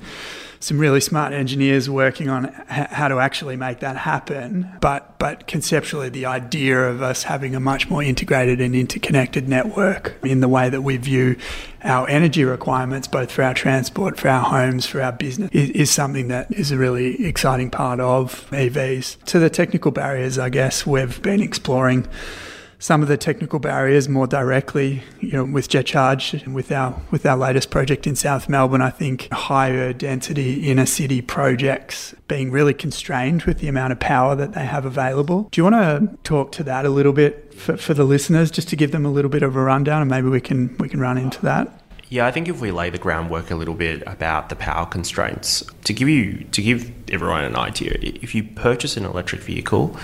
some 0.59 0.77
really 0.77 1.00
smart 1.00 1.33
engineers 1.33 1.89
working 1.89 2.29
on 2.29 2.47
h- 2.47 2.88
how 2.89 3.07
to 3.07 3.19
actually 3.19 3.56
make 3.56 3.79
that 3.79 3.97
happen. 3.97 4.69
But 4.81 5.17
but 5.19 5.47
conceptually, 5.47 6.09
the 6.09 6.25
idea 6.25 6.79
of 6.89 7.01
us 7.01 7.23
having 7.23 7.56
a 7.56 7.59
much 7.59 7.89
more 7.89 8.01
integrated 8.03 8.61
and 8.61 8.75
interconnected 8.75 9.47
network 9.50 10.15
in 10.23 10.39
the 10.39 10.47
way 10.47 10.69
that 10.69 10.81
we 10.81 10.97
view 10.97 11.38
our 11.83 12.07
energy 12.09 12.44
requirements, 12.44 13.07
both 13.07 13.31
for 13.31 13.44
our 13.44 13.53
transport, 13.53 14.17
for 14.17 14.27
our 14.27 14.44
homes, 14.44 14.85
for 14.85 15.01
our 15.01 15.11
business, 15.11 15.50
is, 15.51 15.69
is 15.71 15.91
something 15.91 16.27
that 16.27 16.51
is 16.51 16.71
a 16.71 16.77
really 16.77 17.25
exciting 17.25 17.69
part 17.69 18.00
of 18.00 18.50
EVs. 18.51 19.23
To 19.25 19.39
the 19.39 19.50
technical 19.50 19.91
barriers, 19.91 20.38
I 20.38 20.50
guess 20.50 20.85
we've 20.85 21.21
been 21.21 21.41
exploring 21.41 22.07
some 22.79 23.01
of 23.01 23.09
the 23.09 23.17
technical 23.17 23.59
barriers 23.59 24.07
more 24.07 24.25
directly, 24.25 25.03
you 25.19 25.33
know, 25.33 25.43
with 25.43 25.67
JetCharge 25.67 26.45
and 26.45 26.55
with 26.55 26.71
our 26.71 26.99
with 27.11 27.25
our 27.25 27.35
latest 27.35 27.69
project 27.69 28.07
in 28.07 28.15
South 28.15 28.48
Melbourne, 28.48 28.81
I 28.81 28.89
think 28.89 29.27
higher 29.31 29.91
density 29.91 30.69
inner 30.69 30.86
city 30.86 31.21
projects 31.21 32.15
being 32.29 32.51
really 32.51 32.74
constrained 32.74 33.43
with 33.43 33.59
the 33.59 33.67
amount 33.67 33.91
of 33.91 34.00
power 34.00 34.33
that 34.36 34.53
they 34.53 34.65
have 34.65 34.86
available. 34.86 35.50
Do 35.51 35.59
you 35.59 35.65
want 35.65 35.75
to 35.75 36.17
talk 36.24 36.53
to 36.53 36.63
that 36.63 36.86
a 36.86 36.89
little 36.89 37.13
bit 37.13 37.53
for, 37.53 37.75
for 37.75 37.93
the 37.93 38.05
listeners, 38.05 38.50
just 38.50 38.69
to 38.69 38.77
give 38.77 38.91
them 38.91 39.05
a 39.05 39.12
little 39.12 39.29
bit 39.29 39.43
of 39.43 39.57
a 39.57 39.62
rundown, 39.62 40.01
and 40.01 40.09
maybe 40.09 40.29
we 40.29 40.39
can 40.39 40.75
we 40.77 40.88
can 40.88 41.01
run 41.01 41.17
into 41.17 41.41
that. 41.41 41.83
Yeah, 42.07 42.25
I 42.25 42.31
think 42.31 42.48
if 42.48 42.59
we 42.59 42.71
lay 42.71 42.89
the 42.89 42.98
groundwork 42.98 43.51
a 43.51 43.55
little 43.55 43.75
bit 43.75 44.01
about 44.07 44.50
the 44.50 44.55
power 44.55 44.86
constraints, 44.86 45.63
to 45.83 45.93
give 45.93 46.07
you 46.07 46.45
to 46.45 46.62
give 46.62 46.91
everyone 47.12 47.43
an 47.43 47.57
idea, 47.57 47.98
if 48.00 48.33
you 48.33 48.43
purchase 48.43 48.95
an 48.95 49.03
electric 49.03 49.41
vehicle 49.41 49.98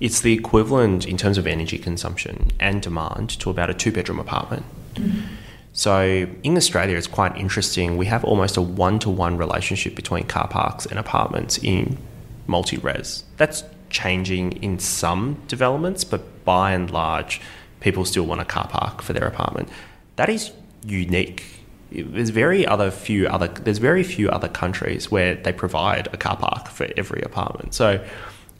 it's 0.00 0.20
the 0.20 0.32
equivalent 0.32 1.06
in 1.06 1.16
terms 1.16 1.38
of 1.38 1.46
energy 1.46 1.78
consumption 1.78 2.50
and 2.60 2.82
demand 2.82 3.30
to 3.40 3.50
about 3.50 3.70
a 3.70 3.74
two 3.74 3.92
bedroom 3.92 4.18
apartment. 4.18 4.64
Mm-hmm. 4.94 5.34
So 5.72 6.26
in 6.42 6.56
Australia, 6.56 6.96
it's 6.96 7.06
quite 7.06 7.36
interesting. 7.36 7.98
We 7.98 8.06
have 8.06 8.24
almost 8.24 8.56
a 8.56 8.62
one 8.62 8.98
to 9.00 9.10
one 9.10 9.36
relationship 9.36 9.94
between 9.94 10.24
car 10.24 10.48
parks 10.48 10.86
and 10.86 10.98
apartments 10.98 11.58
in 11.58 11.98
multi 12.46 12.78
res. 12.78 13.24
That's 13.36 13.62
changing 13.90 14.52
in 14.62 14.78
some 14.78 15.42
developments, 15.48 16.02
but 16.02 16.44
by 16.44 16.72
and 16.72 16.90
large, 16.90 17.40
people 17.80 18.04
still 18.04 18.24
want 18.24 18.40
a 18.40 18.44
car 18.44 18.68
park 18.68 19.02
for 19.02 19.12
their 19.12 19.26
apartment. 19.26 19.68
That 20.16 20.30
is 20.30 20.52
unique. 20.84 21.44
There's 21.92 22.30
very 22.30 22.66
other 22.66 22.90
few 22.90 23.26
other 23.28 23.48
there's 23.48 23.78
very 23.78 24.02
few 24.02 24.28
other 24.30 24.48
countries 24.48 25.10
where 25.10 25.34
they 25.34 25.52
provide 25.52 26.08
a 26.12 26.16
car 26.16 26.36
park 26.36 26.68
for 26.68 26.88
every 26.96 27.22
apartment. 27.22 27.74
So 27.74 28.04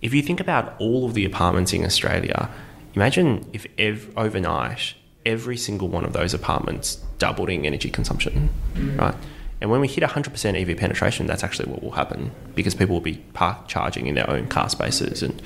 if 0.06 0.14
you 0.14 0.22
think 0.22 0.38
about 0.38 0.76
all 0.78 1.04
of 1.04 1.14
the 1.14 1.24
apartments 1.24 1.72
in 1.72 1.84
Australia, 1.84 2.48
imagine 2.94 3.44
if 3.52 3.66
ev- 3.76 4.12
overnight 4.16 4.94
every 5.26 5.56
single 5.56 5.88
one 5.88 6.04
of 6.04 6.12
those 6.12 6.32
apartments 6.32 6.96
doubled 7.18 7.50
in 7.50 7.66
energy 7.66 7.90
consumption, 7.90 8.48
mm. 8.74 8.96
right? 8.96 9.16
And 9.60 9.68
when 9.68 9.80
we 9.80 9.88
hit 9.88 10.04
100% 10.04 10.60
EV 10.60 10.76
penetration, 10.76 11.26
that's 11.26 11.42
actually 11.42 11.72
what 11.72 11.82
will 11.82 11.90
happen 11.90 12.30
because 12.54 12.72
people 12.72 12.94
will 12.94 13.00
be 13.00 13.16
park 13.32 13.66
charging 13.66 14.06
in 14.06 14.14
their 14.14 14.30
own 14.30 14.46
car 14.46 14.68
spaces, 14.68 15.24
and 15.24 15.42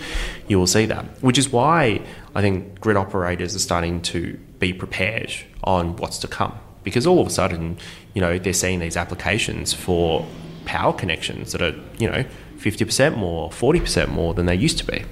you 0.46 0.58
will 0.58 0.66
see 0.66 0.84
that. 0.84 1.04
Which 1.22 1.38
is 1.38 1.48
why 1.48 2.02
I 2.34 2.42
think 2.42 2.80
grid 2.80 2.98
operators 2.98 3.56
are 3.56 3.60
starting 3.60 4.02
to 4.02 4.38
be 4.58 4.74
prepared 4.74 5.32
on 5.64 5.96
what's 5.96 6.18
to 6.18 6.28
come 6.28 6.58
because 6.84 7.06
all 7.06 7.20
of 7.20 7.26
a 7.26 7.30
sudden, 7.30 7.78
you 8.12 8.20
know, 8.20 8.38
they're 8.38 8.52
seeing 8.52 8.80
these 8.80 8.96
applications 8.96 9.72
for 9.72 10.26
power 10.66 10.92
connections 10.92 11.52
that 11.52 11.62
are, 11.62 11.74
you 11.98 12.10
know, 12.10 12.24
50% 12.60 13.16
more, 13.16 13.50
40% 13.50 14.08
more 14.08 14.34
than 14.34 14.46
they 14.46 14.54
used 14.54 14.78
to 14.78 14.84
be. 14.84 15.04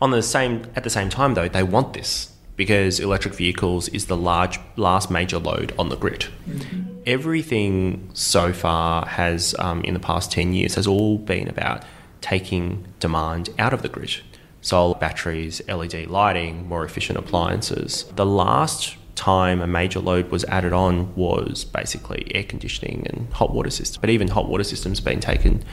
On 0.00 0.10
the 0.10 0.22
same 0.22 0.66
at 0.76 0.84
the 0.84 0.90
same 0.90 1.08
time 1.08 1.34
though, 1.34 1.48
they 1.48 1.62
want 1.62 1.94
this 1.94 2.32
because 2.56 3.00
electric 3.00 3.34
vehicles 3.34 3.88
is 3.88 4.06
the 4.06 4.16
large 4.16 4.58
last 4.76 5.10
major 5.10 5.38
load 5.38 5.72
on 5.78 5.88
the 5.88 5.96
grid. 5.96 6.26
Mm-hmm. 6.48 6.98
Everything 7.06 8.10
so 8.14 8.52
far 8.52 9.06
has 9.06 9.54
um, 9.58 9.82
in 9.82 9.94
the 9.94 10.00
past 10.00 10.30
ten 10.30 10.52
years 10.52 10.74
has 10.74 10.86
all 10.86 11.18
been 11.18 11.48
about 11.48 11.84
taking 12.20 12.86
demand 13.00 13.50
out 13.58 13.72
of 13.72 13.82
the 13.82 13.88
grid. 13.88 14.16
Solar 14.60 14.98
batteries, 14.98 15.62
LED 15.68 16.08
lighting, 16.08 16.68
more 16.68 16.84
efficient 16.84 17.18
appliances. 17.18 18.04
The 18.16 18.26
last 18.26 18.96
time 19.14 19.60
a 19.60 19.66
major 19.66 19.98
load 19.98 20.30
was 20.30 20.44
added 20.44 20.72
on 20.72 21.14
was 21.16 21.64
basically 21.64 22.30
air 22.34 22.44
conditioning 22.44 23.04
and 23.08 23.32
hot 23.32 23.52
water 23.52 23.70
systems. 23.70 23.98
But 23.98 24.10
even 24.10 24.28
hot 24.28 24.48
water 24.48 24.64
systems 24.64 25.00
being 25.00 25.20
taken 25.20 25.64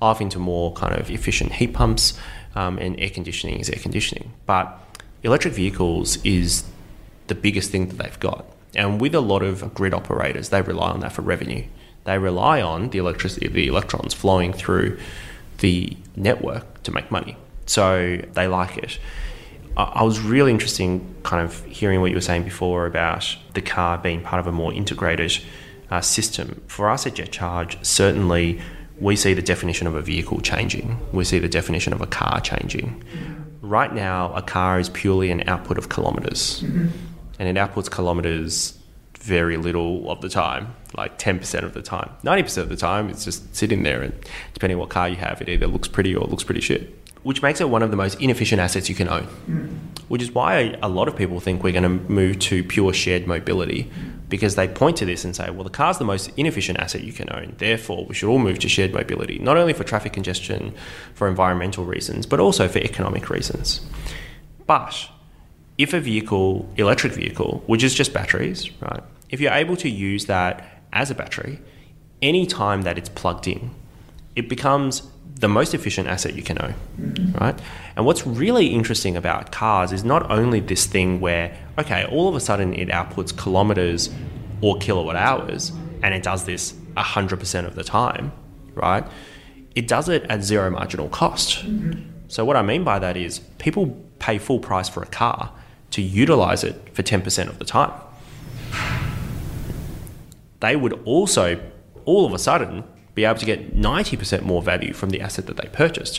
off 0.00 0.20
into 0.20 0.38
more 0.38 0.72
kind 0.72 0.98
of 0.98 1.10
efficient 1.10 1.52
heat 1.52 1.72
pumps, 1.74 2.18
um, 2.54 2.78
and 2.78 2.98
air 2.98 3.10
conditioning 3.10 3.60
is 3.60 3.70
air 3.70 3.78
conditioning. 3.80 4.32
But 4.46 4.78
electric 5.22 5.54
vehicles 5.54 6.18
is 6.24 6.64
the 7.26 7.34
biggest 7.34 7.70
thing 7.70 7.88
that 7.88 7.98
they've 7.98 8.20
got. 8.20 8.44
And 8.74 9.00
with 9.00 9.14
a 9.14 9.20
lot 9.20 9.42
of 9.42 9.74
grid 9.74 9.94
operators, 9.94 10.48
they 10.48 10.62
rely 10.62 10.90
on 10.90 11.00
that 11.00 11.12
for 11.12 11.22
revenue. 11.22 11.64
They 12.04 12.18
rely 12.18 12.62
on 12.62 12.90
the 12.90 12.98
electricity, 12.98 13.48
the 13.48 13.66
electrons 13.66 14.14
flowing 14.14 14.52
through 14.52 14.98
the 15.58 15.96
network 16.16 16.82
to 16.84 16.92
make 16.92 17.10
money. 17.10 17.36
So 17.66 18.20
they 18.32 18.48
like 18.48 18.78
it. 18.78 18.98
I 19.76 20.02
was 20.02 20.18
really 20.20 20.50
interested 20.50 21.00
kind 21.22 21.44
of 21.44 21.64
hearing 21.64 22.00
what 22.00 22.10
you 22.10 22.16
were 22.16 22.20
saying 22.20 22.42
before 22.42 22.86
about 22.86 23.36
the 23.54 23.62
car 23.62 23.98
being 23.98 24.20
part 24.22 24.40
of 24.40 24.46
a 24.46 24.52
more 24.52 24.72
integrated 24.72 25.38
uh, 25.90 26.00
system. 26.00 26.60
For 26.66 26.90
us 26.90 27.06
at 27.06 27.14
JetCharge, 27.14 27.84
certainly 27.84 28.60
we 29.00 29.16
see 29.16 29.34
the 29.34 29.42
definition 29.42 29.86
of 29.86 29.94
a 29.94 30.02
vehicle 30.02 30.40
changing. 30.40 30.98
We 31.12 31.24
see 31.24 31.38
the 31.38 31.48
definition 31.48 31.92
of 31.92 32.00
a 32.00 32.06
car 32.06 32.40
changing. 32.40 33.02
Right 33.62 33.92
now, 33.92 34.32
a 34.34 34.42
car 34.42 34.78
is 34.78 34.88
purely 34.88 35.30
an 35.30 35.48
output 35.48 35.78
of 35.78 35.88
kilometres, 35.88 36.62
mm-hmm. 36.62 36.88
and 37.38 37.48
it 37.48 37.60
outputs 37.60 37.90
kilometres 37.90 38.78
very 39.18 39.56
little 39.56 40.10
of 40.10 40.20
the 40.22 40.28
time, 40.28 40.74
like 40.96 41.18
10% 41.18 41.62
of 41.62 41.74
the 41.74 41.82
time. 41.82 42.10
90% 42.24 42.58
of 42.58 42.68
the 42.68 42.76
time, 42.76 43.10
it's 43.10 43.24
just 43.24 43.54
sitting 43.54 43.82
there, 43.82 44.02
and 44.02 44.14
depending 44.54 44.76
on 44.76 44.80
what 44.80 44.90
car 44.90 45.08
you 45.08 45.16
have, 45.16 45.40
it 45.40 45.48
either 45.48 45.66
looks 45.66 45.88
pretty 45.88 46.14
or 46.14 46.24
it 46.24 46.30
looks 46.30 46.44
pretty 46.44 46.60
shit 46.60 46.96
which 47.22 47.42
makes 47.42 47.60
it 47.60 47.68
one 47.68 47.82
of 47.82 47.90
the 47.90 47.96
most 47.96 48.20
inefficient 48.20 48.60
assets 48.60 48.88
you 48.88 48.94
can 48.94 49.08
own. 49.08 49.26
Mm. 49.48 49.78
Which 50.08 50.22
is 50.22 50.32
why 50.32 50.76
a 50.82 50.88
lot 50.88 51.06
of 51.06 51.16
people 51.16 51.38
think 51.38 51.62
we're 51.62 51.72
going 51.72 51.82
to 51.84 52.10
move 52.10 52.38
to 52.40 52.64
pure 52.64 52.92
shared 52.92 53.26
mobility 53.26 53.90
because 54.30 54.54
they 54.54 54.68
point 54.68 54.96
to 54.96 55.04
this 55.04 55.24
and 55.24 55.36
say, 55.36 55.50
well, 55.50 55.64
the 55.64 55.70
car's 55.70 55.98
the 55.98 56.04
most 56.04 56.30
inefficient 56.38 56.78
asset 56.78 57.02
you 57.02 57.12
can 57.12 57.30
own. 57.32 57.54
Therefore, 57.58 58.06
we 58.06 58.14
should 58.14 58.30
all 58.30 58.38
move 58.38 58.60
to 58.60 58.68
shared 58.68 58.94
mobility, 58.94 59.38
not 59.38 59.58
only 59.58 59.74
for 59.74 59.84
traffic 59.84 60.14
congestion, 60.14 60.72
for 61.14 61.28
environmental 61.28 61.84
reasons, 61.84 62.24
but 62.24 62.40
also 62.40 62.68
for 62.68 62.78
economic 62.78 63.28
reasons. 63.28 63.80
But 64.66 65.10
if 65.76 65.92
a 65.92 66.00
vehicle, 66.00 66.72
electric 66.76 67.12
vehicle, 67.12 67.62
which 67.66 67.82
is 67.82 67.92
just 67.92 68.14
batteries, 68.14 68.70
right? 68.80 69.02
If 69.28 69.40
you're 69.40 69.52
able 69.52 69.76
to 69.76 69.90
use 69.90 70.26
that 70.26 70.82
as 70.92 71.10
a 71.10 71.14
battery, 71.14 71.60
any 72.22 72.46
time 72.46 72.82
that 72.82 72.96
it's 72.98 73.08
plugged 73.08 73.48
in, 73.48 73.70
it 74.36 74.48
becomes 74.48 75.02
the 75.40 75.48
most 75.48 75.74
efficient 75.74 76.06
asset 76.06 76.34
you 76.34 76.42
can 76.42 76.60
own, 76.62 76.74
mm-hmm. 77.00 77.38
right? 77.38 77.58
And 77.96 78.04
what's 78.04 78.26
really 78.26 78.68
interesting 78.68 79.16
about 79.16 79.50
cars 79.50 79.90
is 79.90 80.04
not 80.04 80.30
only 80.30 80.60
this 80.60 80.86
thing 80.86 81.20
where, 81.20 81.56
okay, 81.78 82.04
all 82.04 82.28
of 82.28 82.36
a 82.36 82.40
sudden 82.40 82.74
it 82.74 82.88
outputs 82.88 83.36
kilometers 83.36 84.10
or 84.60 84.76
kilowatt 84.78 85.16
hours, 85.16 85.72
and 86.02 86.14
it 86.14 86.22
does 86.22 86.44
this 86.44 86.72
100% 86.96 87.66
of 87.66 87.74
the 87.74 87.84
time, 87.84 88.32
right? 88.74 89.04
It 89.74 89.88
does 89.88 90.08
it 90.08 90.24
at 90.24 90.42
zero 90.42 90.70
marginal 90.70 91.08
cost. 91.08 91.64
Mm-hmm. 91.64 92.02
So, 92.28 92.44
what 92.44 92.56
I 92.56 92.62
mean 92.62 92.84
by 92.84 92.98
that 92.98 93.16
is 93.16 93.38
people 93.58 93.96
pay 94.18 94.38
full 94.38 94.58
price 94.58 94.88
for 94.88 95.02
a 95.02 95.06
car 95.06 95.52
to 95.92 96.02
utilize 96.02 96.62
it 96.62 96.94
for 96.94 97.02
10% 97.02 97.48
of 97.48 97.58
the 97.58 97.64
time. 97.64 97.92
They 100.60 100.76
would 100.76 100.92
also, 101.04 101.60
all 102.04 102.26
of 102.26 102.34
a 102.34 102.38
sudden, 102.38 102.84
be 103.14 103.24
able 103.24 103.38
to 103.38 103.46
get 103.46 103.76
90% 103.76 104.42
more 104.42 104.62
value 104.62 104.92
from 104.92 105.10
the 105.10 105.20
asset 105.20 105.46
that 105.46 105.56
they 105.56 105.68
purchased, 105.68 106.18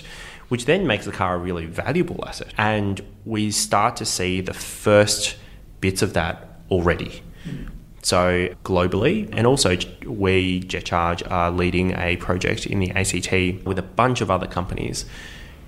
which 0.50 0.66
then 0.66 0.86
makes 0.86 1.06
the 1.06 1.12
car 1.12 1.36
a 1.36 1.38
really 1.38 1.66
valuable 1.66 2.24
asset. 2.28 2.54
And 2.58 3.02
we 3.26 3.52
start 3.52 3.96
to 3.98 4.06
see 4.06 4.42
the 4.42 4.54
first 4.54 5.38
bits 5.80 6.02
of 6.02 6.14
that 6.14 6.60
already. 6.70 7.24
Mm. 7.46 7.70
So, 8.04 8.50
globally, 8.64 9.30
and 9.32 9.46
also 9.46 9.78
we, 10.06 10.62
JetCharge, 10.62 11.30
are 11.30 11.52
leading 11.52 11.92
a 11.92 12.18
project 12.18 12.66
in 12.66 12.80
the 12.80 12.90
ACT 12.92 13.64
with 13.64 13.78
a 13.78 13.84
bunch 13.84 14.22
of 14.22 14.32
other 14.32 14.48
companies 14.48 15.06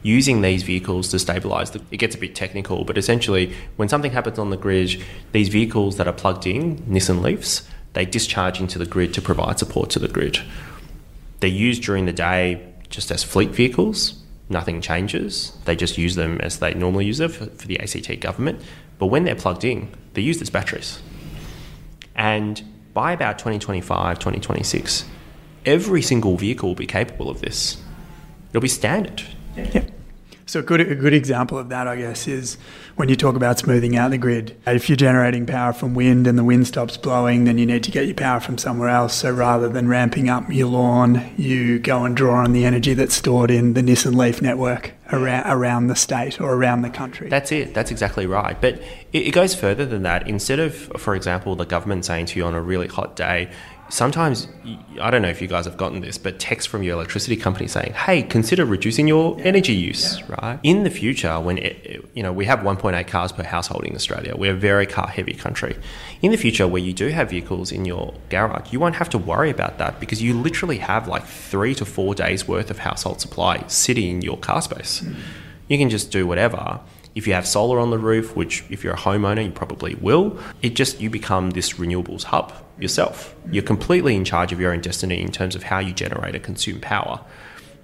using 0.02 0.42
these 0.42 0.64
vehicles 0.64 1.10
to 1.10 1.20
stabilize. 1.20 1.72
The, 1.72 1.82
it 1.92 1.98
gets 1.98 2.16
a 2.16 2.18
bit 2.18 2.36
technical, 2.36 2.86
but 2.86 2.98
essentially, 2.98 3.54
when 3.76 3.88
something 3.88 4.12
happens 4.12 4.40
on 4.40 4.50
the 4.50 4.58
grid, 4.58 5.02
these 5.32 5.50
vehicles 5.50 5.98
that 5.98 6.08
are 6.08 6.14
plugged 6.14 6.48
in, 6.48 6.78
Nissan 6.80 7.22
Leafs, 7.22 7.68
they 7.94 8.06
discharge 8.06 8.60
into 8.60 8.80
the 8.80 8.86
grid 8.86 9.14
to 9.14 9.22
provide 9.22 9.60
support 9.60 9.90
to 9.92 10.00
the 10.00 10.08
grid. 10.08 10.40
They're 11.44 11.50
used 11.50 11.84
during 11.84 12.06
the 12.06 12.14
day 12.14 12.66
just 12.90 13.12
as 13.12 13.22
fleet 13.22 13.50
vehicles. 13.50 14.14
Nothing 14.48 14.80
changes. 14.80 15.52
They 15.66 15.76
just 15.76 15.98
use 15.98 16.16
them 16.16 16.40
as 16.40 16.60
they 16.60 16.74
normally 16.74 17.06
use 17.06 17.18
them 17.18 17.30
for, 17.32 17.48
for 17.48 17.68
the 17.68 17.82
ACT 17.82 18.22
government. 18.22 18.62
But 18.98 19.08
when 19.08 19.26
they're 19.26 19.36
plugged 19.36 19.66
in, 19.66 19.90
they're 20.14 20.24
used 20.24 20.42
as 20.42 20.50
batteries. 20.50 21.02
And 22.16 22.64
by 22.94 23.12
about 23.12 23.40
2025, 23.40 24.20
2026, 24.20 25.04
every 25.66 26.02
single 26.02 26.38
vehicle 26.38 26.70
will 26.70 26.76
be 26.76 26.88
capable 26.88 27.30
of 27.30 27.42
this. 27.42 27.76
It'll 28.52 28.62
be 28.62 28.70
standard. 28.70 29.24
Yeah. 29.58 29.84
So 30.54 30.60
a 30.60 30.62
good, 30.62 30.82
a 30.82 30.94
good 30.94 31.16
example 31.16 31.58
of 31.58 31.70
that, 31.70 31.88
I 31.88 31.96
guess, 31.96 32.28
is 32.28 32.60
when 32.96 33.10
you 33.10 33.16
talk 33.16 33.36
about 33.36 33.58
smoothing 33.58 33.98
out 33.98 34.12
the 34.12 34.20
grid. 34.20 34.56
If 34.68 34.88
you're 34.88 34.96
generating 34.96 35.48
power 35.48 35.74
from 35.74 35.96
wind 35.96 36.28
and 36.28 36.38
the 36.38 36.44
wind 36.44 36.68
stops 36.68 36.96
blowing, 36.96 37.46
then 37.46 37.58
you 37.58 37.66
need 37.66 37.84
to 37.86 37.90
get 37.90 38.06
your 38.06 38.14
power 38.14 38.40
from 38.40 38.60
somewhere 38.60 38.90
else. 38.90 39.16
So 39.16 39.32
rather 39.32 39.68
than 39.68 39.88
ramping 39.88 40.30
up 40.30 40.52
your 40.52 40.68
lawn, 40.68 41.34
you 41.38 41.80
go 41.80 42.06
and 42.06 42.16
draw 42.16 42.44
on 42.44 42.54
the 42.54 42.66
energy 42.66 42.94
that's 42.94 43.16
stored 43.16 43.50
in 43.50 43.74
the 43.74 43.82
Nissan 43.82 44.14
Leaf 44.14 44.44
network 44.44 44.94
around, 45.12 45.52
around 45.52 45.88
the 45.88 45.96
state 45.96 46.40
or 46.40 46.54
around 46.54 46.84
the 46.84 46.92
country. 46.92 47.30
That's 47.30 47.52
it. 47.52 47.74
That's 47.74 47.90
exactly 47.90 48.28
right. 48.28 48.62
But 48.62 48.76
it, 49.12 49.30
it 49.30 49.32
goes 49.32 49.56
further 49.56 49.88
than 49.88 50.04
that. 50.04 50.28
Instead 50.28 50.60
of, 50.60 50.76
for 50.76 51.16
example, 51.16 51.56
the 51.56 51.66
government 51.66 52.06
saying 52.06 52.28
to 52.28 52.40
you 52.40 52.46
on 52.46 52.54
a 52.54 52.62
really 52.62 52.88
hot 52.88 53.16
day, 53.16 53.52
sometimes 53.90 54.48
I 55.02 55.12
don't 55.12 55.22
know 55.22 55.30
if 55.30 55.42
you 55.42 55.48
guys 55.48 55.66
have 55.66 55.78
gotten 55.78 56.02
this, 56.02 56.18
but 56.18 56.40
text 56.40 56.68
from 56.68 56.84
your 56.84 56.94
electricity 56.96 57.36
company 57.36 57.68
saying, 57.68 57.94
"Hey, 57.94 58.24
consider 58.24 58.66
reducing 58.66 59.08
your 59.08 59.38
energy 59.42 59.74
use." 59.74 60.20
Yeah. 60.20 60.36
Right 60.40 60.60
in 60.64 60.84
the 60.84 60.90
future, 60.90 61.40
when 61.40 61.58
it, 61.58 62.06
you 62.14 62.24
know 62.24 62.32
we 62.32 62.46
have 62.46 62.64
1.8 62.64 63.08
cars 63.08 63.32
per 63.32 63.44
household 63.44 63.84
in 63.86 63.96
Australia, 63.96 64.36
we're 64.36 64.54
a 64.54 64.56
very 64.72 64.86
car 64.86 65.08
heavy 65.08 65.34
country. 65.34 65.76
In 66.22 66.32
the 66.32 66.38
future, 66.38 66.68
where 66.68 66.82
you 66.82 66.94
do 66.94 67.10
have 67.10 67.30
vehicles 67.30 67.72
in 67.72 67.86
your 67.86 68.14
garage, 68.30 68.72
you 68.72 68.80
won't 68.80 68.96
have 68.96 69.10
to 69.10 69.18
worry 69.18 69.50
about 69.50 69.78
that 69.78 70.00
because 70.00 70.22
you 70.22 70.34
literally 70.34 70.80
have 70.80 71.08
like 71.08 71.26
three 71.26 71.76
to 71.76 71.86
four 71.86 72.16
days 72.16 72.48
worth 72.48 72.70
of 72.70 72.80
household 72.80 73.22
supply 73.22 73.64
sitting 73.68 74.10
in 74.10 74.22
your 74.22 74.38
car 74.38 74.62
space. 74.62 75.02
Mm. 75.02 75.16
You 75.68 75.78
can 75.78 75.90
just 75.90 76.12
do 76.12 76.28
whatever 76.28 76.80
if 77.16 77.28
you 77.28 77.34
have 77.34 77.48
solar 77.48 77.80
on 77.80 77.92
the 77.92 77.98
roof, 77.98 78.36
which 78.36 78.64
if 78.70 78.84
you're 78.84 78.94
a 78.94 78.98
homeowner, 78.98 79.46
you 79.46 79.52
probably 79.52 79.96
will, 79.96 80.38
it 80.62 80.76
just 80.76 81.00
you 81.00 81.10
become 81.10 81.52
this 81.52 81.74
renewables 81.74 82.24
hub 82.24 82.54
yourself. 82.80 83.36
You're 83.52 83.64
completely 83.64 84.16
in 84.16 84.26
charge 84.26 84.52
of 84.52 84.60
your 84.60 84.74
own 84.74 84.82
destiny 84.82 85.22
in 85.22 85.32
terms 85.32 85.56
of 85.56 85.64
how 85.64 85.80
you 85.80 85.94
generate 85.94 86.36
and 86.36 86.44
consume 86.44 86.80
power. 86.82 87.20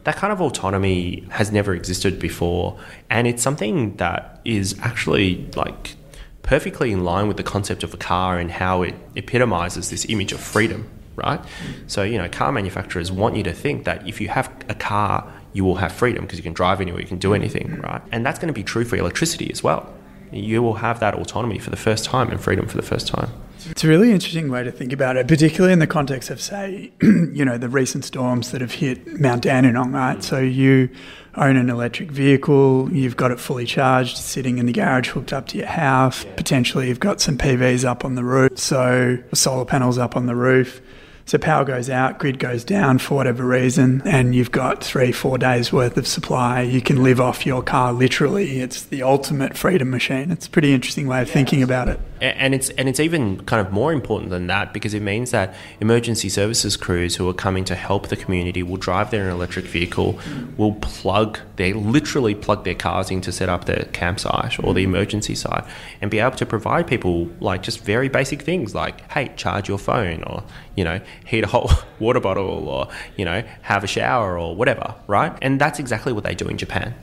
That 0.06 0.16
kind 0.16 0.34
of 0.34 0.42
autonomy 0.42 1.28
has 1.30 1.52
never 1.52 1.76
existed 1.76 2.20
before, 2.20 2.80
and 3.10 3.28
it's 3.28 3.44
something 3.44 3.98
that 3.98 4.42
is 4.46 4.78
actually 4.82 5.48
like 5.56 5.96
perfectly 6.42 6.92
in 6.92 7.04
line 7.04 7.28
with 7.28 7.38
the 7.38 7.44
concept 7.44 7.84
of 7.84 7.94
a 7.94 7.98
car 7.98 8.40
and 8.40 8.50
how 8.50 8.82
it 8.82 8.96
epitomizes 9.16 9.92
this 9.92 10.06
image 10.10 10.32
of 10.32 10.40
freedom, 10.40 10.90
right? 11.16 11.40
So, 11.86 12.02
you 12.02 12.18
know, 12.18 12.28
car 12.30 12.52
manufacturers 12.52 13.12
want 13.12 13.36
you 13.36 13.44
to 13.44 13.54
think 13.54 13.84
that 13.86 14.08
if 14.08 14.20
you 14.20 14.30
have 14.30 14.52
a 14.68 14.74
car 14.74 15.32
you 15.54 15.64
will 15.64 15.76
have 15.76 15.92
freedom 15.92 16.26
because 16.26 16.38
you 16.38 16.44
can 16.44 16.54
drive 16.54 16.82
anywhere, 16.82 17.02
you 17.02 17.08
can 17.08 17.18
do 17.18 17.34
anything, 17.34 17.80
right? 17.82 18.02
And 18.12 18.26
that's 18.26 18.40
going 18.40 18.48
to 18.48 18.54
be 18.54 18.64
true 18.64 18.86
for 18.86 18.96
electricity 18.96 19.52
as 19.52 19.64
well. 19.64 19.92
You 20.32 20.62
will 20.62 20.76
have 20.76 21.00
that 21.00 21.16
autonomy 21.16 21.58
for 21.58 21.72
the 21.72 21.78
first 21.78 22.06
time 22.06 22.30
and 22.30 22.40
freedom 22.40 22.68
for 22.68 22.78
the 22.78 22.84
first 22.84 23.08
time. 23.08 23.32
It's 23.70 23.84
a 23.84 23.88
really 23.88 24.12
interesting 24.12 24.50
way 24.50 24.64
to 24.64 24.72
think 24.72 24.94
about 24.94 25.18
it, 25.18 25.28
particularly 25.28 25.74
in 25.74 25.80
the 25.80 25.88
context 25.88 26.30
of, 26.30 26.40
say, 26.40 26.92
you 27.02 27.44
know, 27.44 27.58
the 27.58 27.68
recent 27.68 28.06
storms 28.06 28.52
that 28.52 28.62
have 28.62 28.74
hit 28.74 29.20
Mount 29.20 29.44
Dandenong, 29.44 29.92
right? 29.92 30.24
So 30.24 30.40
you 30.40 30.90
own 31.36 31.58
an 31.58 31.70
electric 31.70 32.12
vehicle, 32.12 32.90
you've 32.94 33.18
got 33.18 33.32
it 33.32 33.40
fully 33.40 33.66
charged, 33.66 34.18
sitting 34.18 34.60
in 34.60 34.66
the 34.66 34.72
garage, 34.72 35.10
hooked 35.10 35.34
up 35.34 35.48
to 35.48 35.58
your 35.58 35.68
house. 35.68 36.26
Potentially, 36.36 36.88
you've 36.88 37.00
got 37.00 37.20
some 37.20 37.38
PVs 37.38 37.84
up 37.84 38.06
on 38.06 38.16
the 38.16 38.24
roof, 38.24 38.58
so 38.58 39.18
solar 39.34 39.66
panels 39.66 39.98
up 39.98 40.16
on 40.16 40.26
the 40.26 40.36
roof 40.36 40.82
So 41.30 41.38
power 41.38 41.64
goes 41.64 41.92
out, 41.92 42.18
grid 42.18 42.40
goes 42.40 42.64
down 42.64 42.98
for 42.98 43.14
whatever 43.14 43.46
reason, 43.46 44.02
and 44.04 44.34
you've 44.34 44.52
got 44.52 44.84
three, 44.84 45.12
four 45.12 45.38
days 45.38 45.72
worth 45.72 45.96
of 45.96 46.08
supply. 46.08 46.64
You 46.64 46.82
can 46.82 47.04
live 47.04 47.22
off 47.22 47.46
your 47.46 47.62
car 47.62 47.94
literally. 47.94 48.62
It's 48.62 48.82
the 48.82 49.04
ultimate 49.04 49.56
freedom 49.56 49.92
machine. 49.92 50.32
It's 50.32 50.48
a 50.48 50.50
pretty 50.50 50.74
interesting 50.74 51.06
way 51.06 51.22
of 51.22 51.30
thinking 51.30 51.62
about 51.62 51.88
it. 51.88 52.00
And 52.20 52.54
it's 52.54 52.70
and 52.72 52.90
it's 52.90 53.00
even 53.00 53.46
kind 53.46 53.66
of 53.66 53.72
more 53.72 53.94
important 53.94 54.32
than 54.32 54.48
that 54.48 54.74
because 54.74 54.94
it 54.94 55.02
means 55.02 55.32
that 55.32 55.56
emergency 55.80 56.28
services 56.30 56.76
crews 56.76 57.16
who 57.16 57.30
are 57.30 57.34
coming 57.34 57.64
to 57.66 57.76
help 57.76 58.08
the 58.08 58.18
community 58.18 58.62
will 58.64 58.78
drive 58.78 59.12
their 59.12 59.30
electric 59.30 59.66
vehicle, 59.66 60.20
will 60.58 60.74
plug 60.74 61.40
they 61.56 61.74
literally 61.74 62.36
plug 62.36 62.64
their 62.64 62.76
cars 62.76 63.12
in 63.12 63.22
to 63.22 63.32
set 63.32 63.50
up 63.50 63.66
the 63.66 63.88
campsite 63.94 64.62
or 64.64 64.74
the 64.74 64.84
emergency 64.84 65.36
site, 65.36 65.64
and 66.02 66.12
be 66.12 66.20
able 66.20 66.36
to 66.36 66.46
provide 66.46 66.88
people 66.88 67.30
like 67.40 67.62
just 67.62 67.86
very 67.86 68.10
basic 68.10 68.42
things 68.42 68.76
like 68.76 69.10
hey 69.12 69.32
charge 69.38 69.70
your 69.70 69.78
phone 69.78 70.24
or 70.24 70.44
you 70.76 70.84
know 70.84 71.00
heat 71.26 71.44
a 71.44 71.48
hot 71.48 71.86
water 72.00 72.20
bottle 72.20 72.70
or 72.70 72.88
you 73.18 73.26
know 73.26 73.44
have 73.62 73.84
a 73.84 73.88
shower 73.88 74.38
or 74.38 74.56
whatever 74.56 74.96
right 75.08 75.38
and 75.42 75.60
that's 75.60 75.80
exactly 75.80 76.14
what 76.14 76.24
they 76.24 76.36
do 76.36 76.48
in 76.48 76.58
Japan. 76.58 76.96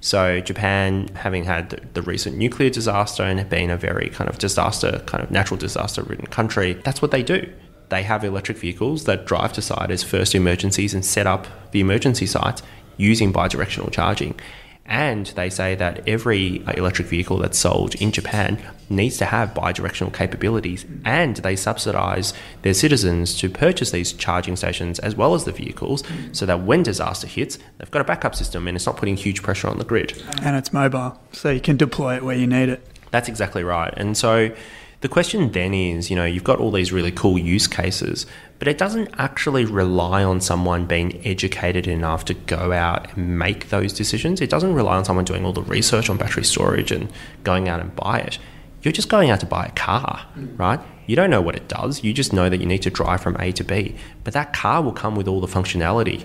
So 0.00 0.40
Japan, 0.40 1.08
having 1.14 1.44
had 1.44 1.70
the, 1.94 2.02
recent 2.02 2.36
nuclear 2.36 2.70
disaster 2.70 3.22
and 3.22 3.48
being 3.48 3.70
a 3.70 3.76
very 3.76 4.08
kind 4.10 4.30
of 4.30 4.38
disaster, 4.38 5.02
kind 5.06 5.24
of 5.24 5.30
natural 5.30 5.58
disaster-ridden 5.58 6.26
country, 6.26 6.74
that's 6.84 7.02
what 7.02 7.10
they 7.10 7.22
do. 7.22 7.52
They 7.88 8.02
have 8.02 8.22
electric 8.22 8.58
vehicles 8.58 9.04
that 9.04 9.26
drive 9.26 9.52
to 9.54 9.62
site 9.62 9.90
as 9.90 10.02
first 10.02 10.34
emergencies 10.34 10.92
and 10.94 11.04
set 11.04 11.26
up 11.26 11.46
the 11.72 11.80
emergency 11.80 12.26
sites 12.26 12.62
using 12.96 13.32
bidirectional 13.32 13.90
charging. 13.90 14.38
And 14.88 15.26
they 15.26 15.50
say 15.50 15.74
that 15.74 16.06
every 16.08 16.62
electric 16.76 17.08
vehicle 17.08 17.38
that's 17.38 17.58
sold 17.58 17.94
in 17.96 18.12
Japan 18.12 18.58
needs 18.88 19.16
to 19.18 19.24
have 19.24 19.52
bidirectional 19.52 20.14
capabilities, 20.14 20.86
and 21.04 21.36
they 21.38 21.56
subsidize 21.56 22.32
their 22.62 22.72
citizens 22.74 23.36
to 23.38 23.50
purchase 23.50 23.90
these 23.90 24.12
charging 24.12 24.54
stations 24.54 25.00
as 25.00 25.16
well 25.16 25.34
as 25.34 25.44
the 25.44 25.50
vehicles 25.50 26.04
so 26.30 26.46
that 26.46 26.62
when 26.62 26.84
disaster 26.84 27.26
hits, 27.26 27.58
they've 27.78 27.90
got 27.90 28.00
a 28.00 28.04
backup 28.04 28.34
system 28.34 28.68
and 28.68 28.76
it's 28.76 28.86
not 28.86 28.96
putting 28.96 29.16
huge 29.16 29.42
pressure 29.42 29.68
on 29.68 29.78
the 29.78 29.84
grid. 29.84 30.22
And 30.42 30.56
it's 30.56 30.72
mobile, 30.72 31.20
so 31.32 31.50
you 31.50 31.60
can 31.60 31.76
deploy 31.76 32.16
it 32.16 32.22
where 32.22 32.36
you 32.36 32.46
need 32.46 32.68
it. 32.68 32.86
That's 33.10 33.28
exactly 33.28 33.64
right. 33.64 33.92
And 33.96 34.16
so 34.16 34.54
the 35.00 35.08
question 35.08 35.52
then 35.52 35.74
is 35.74 36.10
you 36.10 36.16
know, 36.16 36.24
you've 36.24 36.44
got 36.44 36.58
all 36.58 36.70
these 36.70 36.92
really 36.92 37.12
cool 37.12 37.38
use 37.38 37.66
cases, 37.66 38.26
but 38.58 38.68
it 38.68 38.78
doesn't 38.78 39.10
actually 39.18 39.64
rely 39.64 40.24
on 40.24 40.40
someone 40.40 40.86
being 40.86 41.24
educated 41.26 41.86
enough 41.86 42.24
to 42.26 42.34
go 42.34 42.72
out 42.72 43.14
and 43.16 43.38
make 43.38 43.68
those 43.68 43.92
decisions. 43.92 44.40
It 44.40 44.50
doesn't 44.50 44.74
rely 44.74 44.96
on 44.96 45.04
someone 45.04 45.24
doing 45.24 45.44
all 45.44 45.52
the 45.52 45.62
research 45.62 46.08
on 46.08 46.16
battery 46.16 46.44
storage 46.44 46.90
and 46.90 47.12
going 47.44 47.68
out 47.68 47.80
and 47.80 47.94
buy 47.94 48.20
it. 48.20 48.38
You're 48.82 48.92
just 48.92 49.08
going 49.08 49.30
out 49.30 49.40
to 49.40 49.46
buy 49.46 49.66
a 49.66 49.72
car, 49.72 50.26
mm. 50.36 50.58
right? 50.58 50.80
You 51.06 51.16
don't 51.16 51.30
know 51.30 51.40
what 51.40 51.56
it 51.56 51.68
does. 51.68 52.02
You 52.02 52.12
just 52.12 52.32
know 52.32 52.48
that 52.48 52.58
you 52.58 52.66
need 52.66 52.82
to 52.82 52.90
drive 52.90 53.20
from 53.20 53.36
A 53.40 53.52
to 53.52 53.64
B. 53.64 53.96
But 54.24 54.34
that 54.34 54.52
car 54.52 54.82
will 54.82 54.92
come 54.92 55.14
with 55.16 55.28
all 55.28 55.40
the 55.40 55.46
functionality 55.46 56.24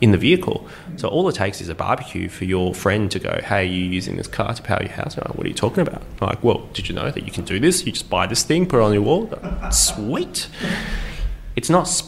in 0.00 0.12
the 0.12 0.18
vehicle. 0.18 0.66
So 0.96 1.08
all 1.08 1.28
it 1.28 1.34
takes 1.34 1.60
is 1.60 1.68
a 1.68 1.74
barbecue 1.74 2.28
for 2.28 2.44
your 2.44 2.74
friend 2.74 3.10
to 3.10 3.18
go, 3.18 3.40
hey, 3.42 3.66
you 3.66 3.84
using 3.84 4.16
this 4.16 4.26
car 4.26 4.54
to 4.54 4.62
power 4.62 4.82
your 4.82 4.92
house? 4.92 5.16
Like, 5.16 5.34
what 5.34 5.44
are 5.44 5.48
you 5.48 5.54
talking 5.54 5.86
about? 5.86 6.02
I'm 6.20 6.28
like, 6.28 6.42
well, 6.42 6.68
did 6.72 6.88
you 6.88 6.94
know 6.94 7.10
that 7.10 7.24
you 7.24 7.32
can 7.32 7.44
do 7.44 7.60
this? 7.60 7.84
You 7.84 7.92
just 7.92 8.08
buy 8.08 8.26
this 8.26 8.42
thing, 8.42 8.66
put 8.66 8.78
it 8.80 8.82
on 8.82 8.92
your 8.92 9.02
wall. 9.02 9.28
Sweet 9.70 10.48
it's 11.56 11.68
not 11.68 12.02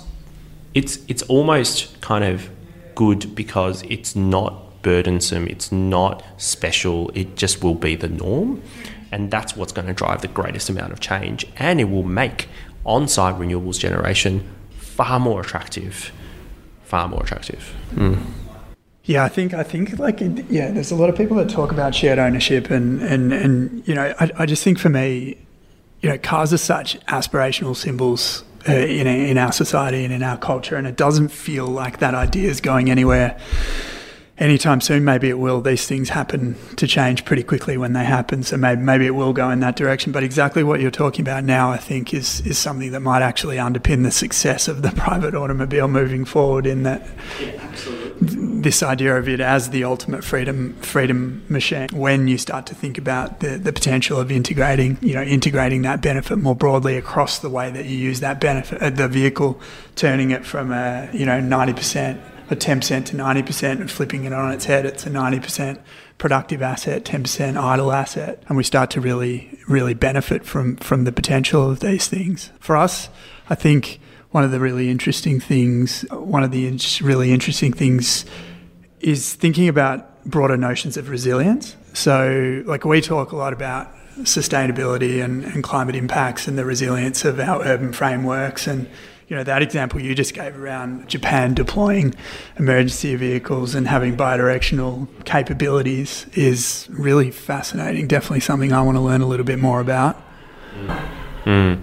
it's 0.75 0.99
it's 1.08 1.22
almost 1.25 2.00
kind 2.00 2.25
of 2.25 2.49
good 2.94 3.34
because 3.34 3.82
it's 3.82 4.14
not 4.16 4.82
burdensome 4.82 5.46
it's 5.46 5.70
not 5.70 6.25
special 6.37 7.11
it 7.14 7.37
just 7.37 7.62
will 7.62 7.75
be 7.75 7.94
the 7.94 8.08
norm 8.08 8.62
and 9.11 9.30
that's 9.30 9.54
what's 9.56 9.72
going 9.72 9.87
to 9.87 9.92
drive 9.92 10.22
the 10.22 10.28
greatest 10.28 10.68
amount 10.70 10.92
of 10.92 11.00
change 11.00 11.46
and 11.56 11.80
it 11.80 11.84
will 11.84 12.02
make 12.02 12.49
on-site 12.84 13.37
renewables 13.37 13.78
generation 13.78 14.49
far 14.70 15.20
more 15.20 15.40
attractive 15.40 16.12
far 16.92 17.08
more 17.08 17.22
attractive 17.22 17.75
mm. 17.94 18.18
Yeah, 19.04 19.25
I 19.25 19.28
think 19.28 19.52
I 19.52 19.64
think 19.64 19.99
like 19.99 20.20
yeah, 20.20 20.70
there's 20.70 20.92
a 20.92 20.94
lot 20.94 21.11
of 21.11 21.16
people 21.16 21.37
that 21.38 21.50
talk 21.50 21.72
about 21.72 21.92
shared 21.92 22.20
ownership 22.20 22.70
and 22.70 23.02
and 23.02 23.32
and 23.32 23.87
you 23.87 23.96
know 23.96 24.14
I, 24.20 24.30
I 24.38 24.46
just 24.46 24.62
think 24.62 24.78
for 24.78 24.90
me, 24.90 25.37
you 26.02 26.08
know, 26.08 26.18
cars 26.18 26.52
are 26.52 26.58
such 26.58 27.00
aspirational 27.06 27.75
symbols 27.75 28.44
uh, 28.68 28.72
in, 28.72 29.08
in 29.08 29.38
our 29.38 29.50
society 29.50 30.04
and 30.04 30.14
in 30.14 30.22
our 30.22 30.37
culture, 30.37 30.76
and 30.76 30.87
it 30.87 30.96
doesn't 30.96 31.30
feel 31.30 31.66
like 31.66 31.99
that 31.99 32.14
idea 32.14 32.49
is 32.49 32.61
going 32.61 32.90
anywhere 32.90 33.37
anytime 34.42 34.80
soon. 34.80 35.04
Maybe 35.04 35.28
it 35.28 35.38
will. 35.38 35.61
These 35.61 35.87
things 35.87 36.08
happen 36.08 36.56
to 36.76 36.87
change 36.87 37.25
pretty 37.25 37.42
quickly 37.42 37.76
when 37.76 37.92
they 37.92 38.04
happen, 38.04 38.42
so 38.42 38.56
maybe 38.56 38.82
maybe 38.82 39.06
it 39.06 39.14
will 39.14 39.32
go 39.32 39.49
in 39.50 39.61
that 39.61 39.76
direction. 39.76 40.12
But 40.12 40.25
exactly 40.25 40.62
what 40.62 40.80
you're 40.80 40.90
talking 40.90 41.22
about 41.22 41.44
now, 41.44 41.70
I 41.70 41.78
think, 41.78 42.12
is 42.12 42.40
is 42.40 42.58
something 42.58 42.90
that 42.92 43.00
might 43.00 43.22
actually 43.22 43.56
underpin 43.56 44.02
the 44.02 44.11
success 44.11 44.68
of 44.68 44.82
the 44.82 44.90
private 44.96 45.34
automobile 45.34 45.88
moving 45.88 46.25
forward. 46.25 46.66
In 46.66 46.82
that, 46.82 47.06
yeah, 47.40 47.73
this 48.21 48.82
idea 48.82 49.17
of 49.17 49.28
it 49.28 49.40
as 49.40 49.71
the 49.71 49.84
ultimate 49.84 50.25
freedom 50.25 50.75
freedom 50.80 51.45
machine. 51.49 51.88
When 51.93 52.28
you 52.28 52.36
start 52.36 52.67
to 52.67 52.75
think 52.75 52.99
about 52.99 53.40
the, 53.40 53.58
the 53.58 53.73
potential 53.73 54.19
of 54.19 54.30
integrating, 54.32 54.99
you 55.00 55.14
know, 55.14 55.23
integrating 55.23 55.82
that 55.82 56.02
benefit 56.02 56.36
more 56.38 56.56
broadly 56.56 56.97
across 56.97 57.38
the 57.38 57.49
way 57.49 57.71
that 57.71 57.86
you 57.86 57.97
use 57.97 58.21
that 58.21 58.40
benefit, 58.40 58.82
uh, 58.82 58.90
the 58.90 59.08
vehicle, 59.08 59.60
turning 59.95 60.32
it 60.32 60.45
from 60.45 60.73
a 60.73 61.08
you 61.12 61.25
know 61.25 61.40
ninety 61.40 61.73
percent 61.73 62.21
a 62.52 62.56
10% 62.56 63.06
to 63.06 63.17
90% 63.17 63.80
and 63.80 63.91
flipping 63.91 64.25
it 64.25 64.32
on 64.32 64.52
its 64.52 64.67
head, 64.67 64.86
it's 64.86 65.06
a 65.06 65.10
90% 65.10 65.80
productive 66.19 66.62
asset, 66.62 67.04
10% 67.04 67.56
idle 67.56 67.91
asset. 67.91 68.43
And 68.49 68.56
we 68.56 68.62
start 68.62 68.91
to 68.91 69.00
really, 69.00 69.58
really 69.69 69.95
benefit 69.95 70.45
from, 70.45 70.76
from 70.76 71.04
the 71.04 71.12
potential 71.12 71.69
of 71.69 71.80
these 71.80 72.06
things. 72.06 72.50
For 72.60 72.76
us, 72.76 73.08
I 73.50 73.54
think 73.54 74.00
one 74.30 74.45
of 74.45 74.50
the 74.50 74.60
really 74.60 74.88
interesting 74.88 75.41
things, 75.41 76.02
one 76.10 76.43
of 76.43 76.52
the 76.52 76.78
really 77.02 77.32
interesting 77.32 77.73
things 77.73 78.25
is 79.00 79.34
thinking 79.34 79.69
about 79.69 80.25
broader 80.25 80.56
notions 80.56 80.97
of 80.97 81.08
resilience. 81.08 81.76
So, 81.93 82.62
like, 82.67 82.84
we 82.84 83.00
talk 83.00 83.32
a 83.32 83.36
lot 83.36 83.52
about 83.52 83.93
sustainability 84.21 85.23
and, 85.23 85.45
and 85.45 85.65
climate 85.65 85.97
impacts 85.97 86.47
and 86.47 86.56
the 86.56 86.65
resilience 86.65 87.25
of 87.25 87.41
our 87.41 87.62
urban 87.62 87.93
frameworks 87.93 88.67
and 88.67 88.88
you 89.28 89.37
know 89.37 89.45
that 89.45 89.63
example 89.63 90.00
you 90.00 90.15
just 90.15 90.35
gave 90.35 90.58
around 90.58 91.08
Japan 91.08 91.54
deploying 91.54 92.15
emergency 92.58 93.15
vehicles 93.17 93.75
and 93.75 93.89
having 93.89 94.17
bidirectional 94.17 95.08
capabilities 95.25 96.26
is 96.35 96.89
really 96.91 97.30
fascinating. 97.30 98.06
Definitely 98.06 98.41
something 98.41 98.73
I 98.73 98.82
want 98.82 98.97
to 98.97 99.00
learn 99.00 99.21
a 99.21 99.26
little 99.26 99.47
bit 99.47 99.58
more 99.58 99.80
about. 99.80 100.21
Mm. 101.45 101.80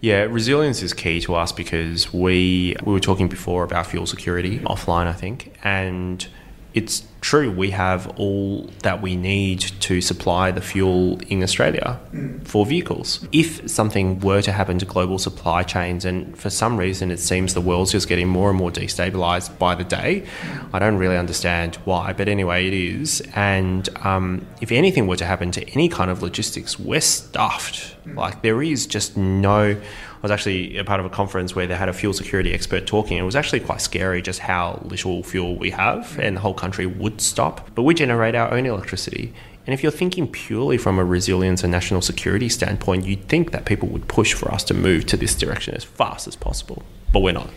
Yeah, 0.00 0.22
resilience 0.22 0.82
is 0.82 0.92
key 0.92 1.20
to 1.22 1.34
us 1.34 1.52
because 1.52 2.12
we 2.12 2.76
we 2.84 2.92
were 2.92 3.00
talking 3.00 3.28
before 3.28 3.62
about 3.62 3.86
fuel 3.86 4.06
security 4.06 4.58
offline, 4.60 5.06
I 5.06 5.12
think, 5.12 5.56
and 5.62 6.26
it's 6.74 7.04
true 7.22 7.50
we 7.50 7.70
have 7.70 8.06
all 8.18 8.64
that 8.82 9.00
we 9.00 9.16
need 9.16 9.60
to 9.60 10.00
supply 10.00 10.50
the 10.50 10.60
fuel 10.60 11.18
in 11.28 11.42
Australia 11.42 11.98
for 12.44 12.66
vehicles. 12.66 13.26
If 13.32 13.70
something 13.70 14.18
were 14.20 14.42
to 14.42 14.52
happen 14.52 14.78
to 14.80 14.84
global 14.84 15.18
supply 15.18 15.62
chains, 15.62 16.04
and 16.04 16.36
for 16.36 16.50
some 16.50 16.76
reason 16.76 17.10
it 17.10 17.20
seems 17.20 17.54
the 17.54 17.60
world's 17.60 17.92
just 17.92 18.08
getting 18.08 18.28
more 18.28 18.50
and 18.50 18.58
more 18.58 18.70
destabilized 18.70 19.56
by 19.58 19.74
the 19.76 19.84
day, 19.84 20.26
I 20.72 20.80
don't 20.80 20.96
really 20.96 21.16
understand 21.16 21.76
why, 21.84 22.12
but 22.12 22.28
anyway, 22.28 22.66
it 22.66 22.74
is. 22.74 23.22
And 23.34 23.88
um, 24.04 24.44
if 24.60 24.72
anything 24.72 25.06
were 25.06 25.16
to 25.16 25.24
happen 25.24 25.52
to 25.52 25.66
any 25.70 25.88
kind 25.88 26.10
of 26.10 26.22
logistics, 26.22 26.78
we're 26.78 27.00
stuffed. 27.00 27.96
Mm. 28.06 28.16
Like 28.16 28.42
there 28.42 28.62
is 28.62 28.86
just 28.86 29.16
no 29.16 29.76
I 30.22 30.26
was 30.26 30.30
actually 30.30 30.76
a 30.76 30.84
part 30.84 31.00
of 31.00 31.06
a 31.06 31.10
conference 31.10 31.56
where 31.56 31.66
they 31.66 31.74
had 31.74 31.88
a 31.88 31.92
fuel 31.92 32.12
security 32.12 32.54
expert 32.54 32.86
talking. 32.86 33.18
It 33.18 33.22
was 33.22 33.34
actually 33.34 33.58
quite 33.58 33.80
scary 33.80 34.22
just 34.22 34.38
how 34.38 34.80
little 34.84 35.24
fuel 35.24 35.56
we 35.56 35.70
have, 35.70 36.16
and 36.20 36.36
the 36.36 36.40
whole 36.40 36.54
country 36.54 36.86
would 36.86 37.20
stop. 37.20 37.74
But 37.74 37.82
we 37.82 37.92
generate 37.92 38.36
our 38.36 38.52
own 38.52 38.64
electricity. 38.64 39.34
And 39.66 39.74
if 39.74 39.82
you're 39.82 39.90
thinking 39.90 40.28
purely 40.30 40.78
from 40.78 41.00
a 41.00 41.04
resilience 41.04 41.64
and 41.64 41.72
national 41.72 42.02
security 42.02 42.48
standpoint, 42.48 43.04
you'd 43.04 43.28
think 43.28 43.50
that 43.50 43.64
people 43.64 43.88
would 43.88 44.06
push 44.06 44.32
for 44.32 44.52
us 44.52 44.62
to 44.64 44.74
move 44.74 45.06
to 45.06 45.16
this 45.16 45.34
direction 45.34 45.74
as 45.74 45.82
fast 45.82 46.28
as 46.28 46.36
possible. 46.36 46.84
But 47.12 47.20
we're 47.20 47.32
not. 47.32 47.50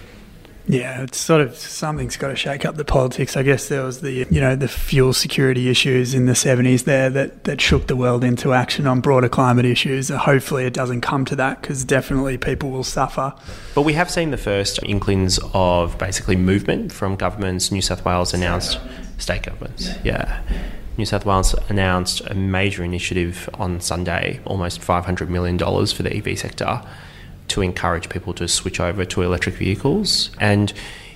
Yeah, 0.67 1.03
it's 1.03 1.19
sort 1.19 1.41
of 1.41 1.55
something's 1.55 2.17
got 2.17 2.29
to 2.29 2.35
shake 2.35 2.65
up 2.65 2.75
the 2.75 2.85
politics. 2.85 3.37
I 3.37 3.43
guess 3.43 3.67
there 3.67 3.83
was 3.83 4.01
the 4.01 4.11
you 4.11 4.41
know 4.41 4.55
the 4.55 4.67
fuel 4.67 5.13
security 5.13 5.69
issues 5.69 6.13
in 6.13 6.25
the 6.25 6.33
seventies 6.33 6.85
there 6.85 7.09
that 7.11 7.43
that 7.43 7.61
shook 7.61 7.87
the 7.87 7.95
world 7.95 8.23
into 8.23 8.53
action 8.53 8.87
on 8.87 8.99
broader 8.99 9.29
climate 9.29 9.65
issues. 9.65 10.09
Hopefully, 10.09 10.65
it 10.65 10.73
doesn't 10.73 11.01
come 11.01 11.23
to 11.25 11.35
that 11.35 11.61
because 11.61 11.83
definitely 11.83 12.37
people 12.37 12.71
will 12.71 12.83
suffer. 12.83 13.33
But 13.75 13.83
we 13.83 13.93
have 13.93 14.09
seen 14.09 14.31
the 14.31 14.37
first 14.37 14.79
inklings 14.83 15.39
of 15.53 15.97
basically 15.99 16.35
movement 16.35 16.91
from 16.91 17.15
governments. 17.15 17.71
New 17.71 17.81
South 17.81 18.03
Wales 18.03 18.33
announced 18.33 18.79
state 19.19 19.43
governments. 19.43 19.91
Yeah. 20.03 20.41
New 20.97 21.05
South 21.05 21.25
Wales 21.25 21.53
announced 21.69 22.21
a 22.21 22.33
major 22.33 22.83
initiative 22.83 23.49
on 23.55 23.81
Sunday, 23.81 24.39
almost 24.45 24.79
$500 24.79 25.27
million 25.27 25.59
for 25.59 26.03
the 26.03 26.15
EV 26.15 26.39
sector 26.39 26.81
to 27.49 27.61
encourage 27.61 28.09
people 28.09 28.33
to 28.33 28.47
switch 28.47 28.79
over 28.79 29.05
to 29.05 29.21
electric 29.21 29.55
vehicles. 29.55 30.31
And 30.39 30.73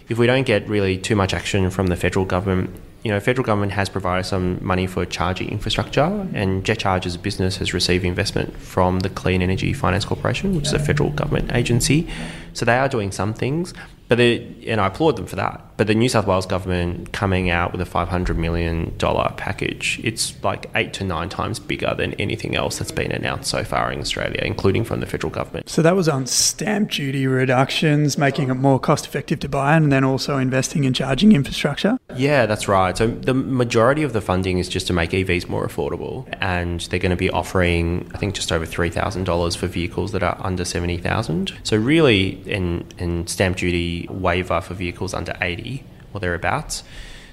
if 0.09 0.17
we 0.17 0.27
don't 0.27 0.45
get 0.45 0.67
really 0.67 0.97
too 0.97 1.15
much 1.15 1.33
action 1.33 1.69
from 1.69 1.87
the 1.87 1.95
federal 1.95 2.25
government, 2.25 2.69
you 3.03 3.11
know, 3.11 3.19
federal 3.19 3.45
government 3.45 3.71
has 3.71 3.87
provided 3.87 4.25
some 4.25 4.57
money 4.61 4.85
for 4.85 5.05
charging 5.05 5.49
infrastructure, 5.49 6.27
and 6.33 6.65
Jet 6.65 6.79
Charge's 6.79 7.15
business 7.15 7.57
has 7.57 7.73
received 7.73 8.03
investment 8.03 8.57
from 8.57 8.99
the 8.99 9.09
Clean 9.09 9.41
Energy 9.41 9.71
Finance 9.71 10.03
Corporation, 10.03 10.55
which 10.55 10.67
is 10.67 10.73
a 10.73 10.79
federal 10.79 11.09
government 11.11 11.53
agency. 11.53 12.09
So 12.53 12.65
they 12.65 12.77
are 12.77 12.89
doing 12.89 13.11
some 13.11 13.33
things, 13.33 13.73
but 14.09 14.17
they, 14.17 14.53
and 14.67 14.81
I 14.81 14.87
applaud 14.87 15.15
them 15.15 15.27
for 15.27 15.37
that. 15.37 15.63
But 15.79 15.87
the 15.87 15.95
New 15.95 16.09
South 16.09 16.27
Wales 16.27 16.45
government 16.45 17.13
coming 17.13 17.49
out 17.49 17.71
with 17.71 17.79
a 17.79 17.85
$500 17.89 18.35
million 18.35 18.93
package, 19.37 20.01
it's 20.03 20.35
like 20.43 20.69
eight 20.75 20.91
to 20.95 21.05
nine 21.05 21.29
times 21.29 21.57
bigger 21.57 21.95
than 21.95 22.15
anything 22.15 22.53
else 22.53 22.79
that's 22.79 22.91
been 22.91 23.13
announced 23.13 23.49
so 23.49 23.63
far 23.63 23.89
in 23.89 24.01
Australia, 24.01 24.41
including 24.43 24.83
from 24.83 24.99
the 24.99 25.05
federal 25.05 25.31
government. 25.31 25.69
So 25.69 25.81
that 25.81 25.95
was 25.95 26.09
on 26.09 26.27
stamp 26.27 26.91
duty 26.91 27.27
reductions, 27.27 28.17
making 28.17 28.49
it 28.49 28.55
more 28.55 28.77
cost 28.77 29.05
effective 29.05 29.39
to 29.39 29.47
buy, 29.47 29.77
and 29.77 29.89
then 29.89 30.03
also 30.03 30.35
investing 30.37 30.83
in 30.83 30.91
charging 30.91 31.31
infrastructure? 31.31 31.97
Yeah, 32.13 32.45
that's 32.45 32.67
right. 32.67 32.97
So 32.97 33.07
the 33.07 33.33
majority 33.33 34.03
of 34.03 34.11
the 34.11 34.19
funding 34.19 34.57
is 34.57 34.67
just 34.67 34.85
to 34.87 34.93
make 34.93 35.11
EVs 35.11 35.47
more 35.47 35.65
affordable, 35.65 36.27
and 36.41 36.81
they're 36.81 36.99
going 36.99 37.11
to 37.11 37.15
be 37.15 37.29
offering, 37.29 38.11
I 38.13 38.17
think, 38.17 38.35
just 38.35 38.51
over 38.51 38.65
$3,000 38.65 39.55
for 39.55 39.67
vehicles 39.67 40.11
that 40.11 40.23
are 40.23 40.35
under 40.41 40.65
70,000. 40.65 41.53
So 41.63 41.77
really, 41.77 42.31
in, 42.45 42.85
in 42.97 43.27
stamp 43.27 43.55
duty 43.55 44.09
waiver 44.09 44.59
for 44.59 44.73
vehicles 44.73 45.13
under 45.13 45.37
80 45.39 45.68
or 46.13 46.19
thereabouts. 46.19 46.83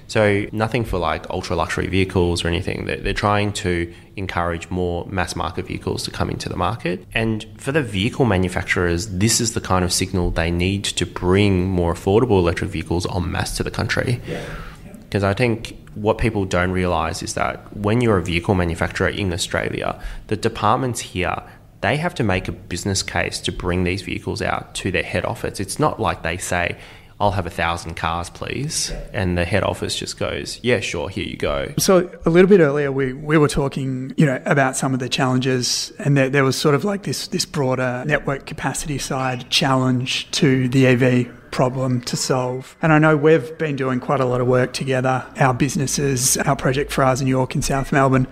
So 0.07 0.45
nothing 0.53 0.85
for 0.85 0.97
like 0.97 1.29
ultra 1.29 1.55
luxury 1.55 1.87
vehicles 1.87 2.43
or 2.43 2.47
anything. 2.47 2.85
They're, 2.85 2.97
they're, 2.97 3.13
trying 3.13 3.51
to 3.53 3.93
encourage 4.15 4.69
more 4.69 5.05
mass 5.07 5.35
market 5.35 5.67
vehicles 5.67 6.03
to 6.03 6.11
come 6.11 6.29
into 6.29 6.47
the 6.47 6.55
market. 6.55 7.05
And 7.13 7.45
for 7.57 7.73
the 7.73 7.83
vehicle 7.83 8.23
manufacturers, 8.23 9.07
this 9.17 9.41
is 9.41 9.53
the 9.53 9.59
kind 9.59 9.83
of 9.83 9.91
signal 9.91 10.31
they 10.31 10.49
need 10.49 10.85
to 10.85 11.05
bring 11.05 11.67
more 11.67 11.93
affordable 11.93 12.39
electric 12.39 12.71
vehicles 12.71 13.05
en 13.13 13.29
masse 13.29 13.57
to 13.57 13.63
the 13.63 13.71
country. 13.71 14.21
Because 15.03 15.23
yeah. 15.23 15.29
I 15.29 15.33
think 15.33 15.77
what 15.93 16.17
people 16.17 16.45
don't 16.45 16.71
realise 16.71 17.21
is 17.21 17.33
that 17.33 17.75
when 17.75 17.99
you're 17.99 18.17
a 18.17 18.23
vehicle 18.23 18.55
manufacturer 18.55 19.09
in 19.09 19.33
Australia, 19.33 20.01
the 20.27 20.37
departments 20.37 21.01
here 21.01 21.43
they 21.81 21.97
have 21.97 22.15
to 22.15 22.23
make 22.23 22.47
a 22.47 22.51
business 22.51 23.03
case 23.03 23.39
to 23.39 23.51
bring 23.51 23.83
these 23.83 24.01
vehicles 24.01 24.41
out 24.41 24.73
to 24.73 24.91
their 24.91 25.03
head 25.03 25.23
office. 25.25 25.59
It's 25.59 25.79
not 25.79 25.99
like 25.99 26.23
they 26.23 26.37
say, 26.37 26.75
I'll 27.19 27.31
have 27.31 27.47
a 27.47 27.51
thousand 27.51 27.95
cars, 27.95 28.29
please. 28.29 28.91
And 29.11 29.37
the 29.37 29.45
head 29.45 29.63
office 29.63 29.95
just 29.95 30.19
goes, 30.19 30.59
yeah, 30.61 30.79
sure, 30.79 31.09
here 31.09 31.25
you 31.25 31.37
go. 31.37 31.73
So 31.77 32.09
a 32.25 32.29
little 32.29 32.49
bit 32.49 32.59
earlier, 32.59 32.91
we, 32.91 33.13
we 33.13 33.37
were 33.37 33.47
talking, 33.47 34.13
you 34.17 34.25
know, 34.25 34.41
about 34.45 34.77
some 34.77 34.93
of 34.93 34.99
the 34.99 35.09
challenges 35.09 35.91
and 35.99 36.15
there, 36.15 36.29
there 36.29 36.43
was 36.43 36.55
sort 36.55 36.75
of 36.75 36.83
like 36.83 37.03
this, 37.03 37.27
this 37.27 37.45
broader 37.45 38.03
network 38.05 38.45
capacity 38.45 38.99
side 38.99 39.49
challenge 39.49 40.29
to 40.31 40.67
the 40.69 40.85
EV 40.85 41.33
problem 41.49 42.01
to 42.01 42.15
solve. 42.15 42.75
And 42.81 42.93
I 42.93 42.99
know 42.99 43.17
we've 43.17 43.57
been 43.57 43.75
doing 43.75 43.99
quite 43.99 44.19
a 44.19 44.25
lot 44.25 44.41
of 44.41 44.47
work 44.47 44.73
together, 44.73 45.25
our 45.37 45.53
businesses, 45.53 46.37
our 46.37 46.55
project 46.55 46.91
for 46.91 47.07
New 47.15 47.29
York 47.29 47.55
in 47.55 47.61
South 47.63 47.91
Melbourne, 47.91 48.27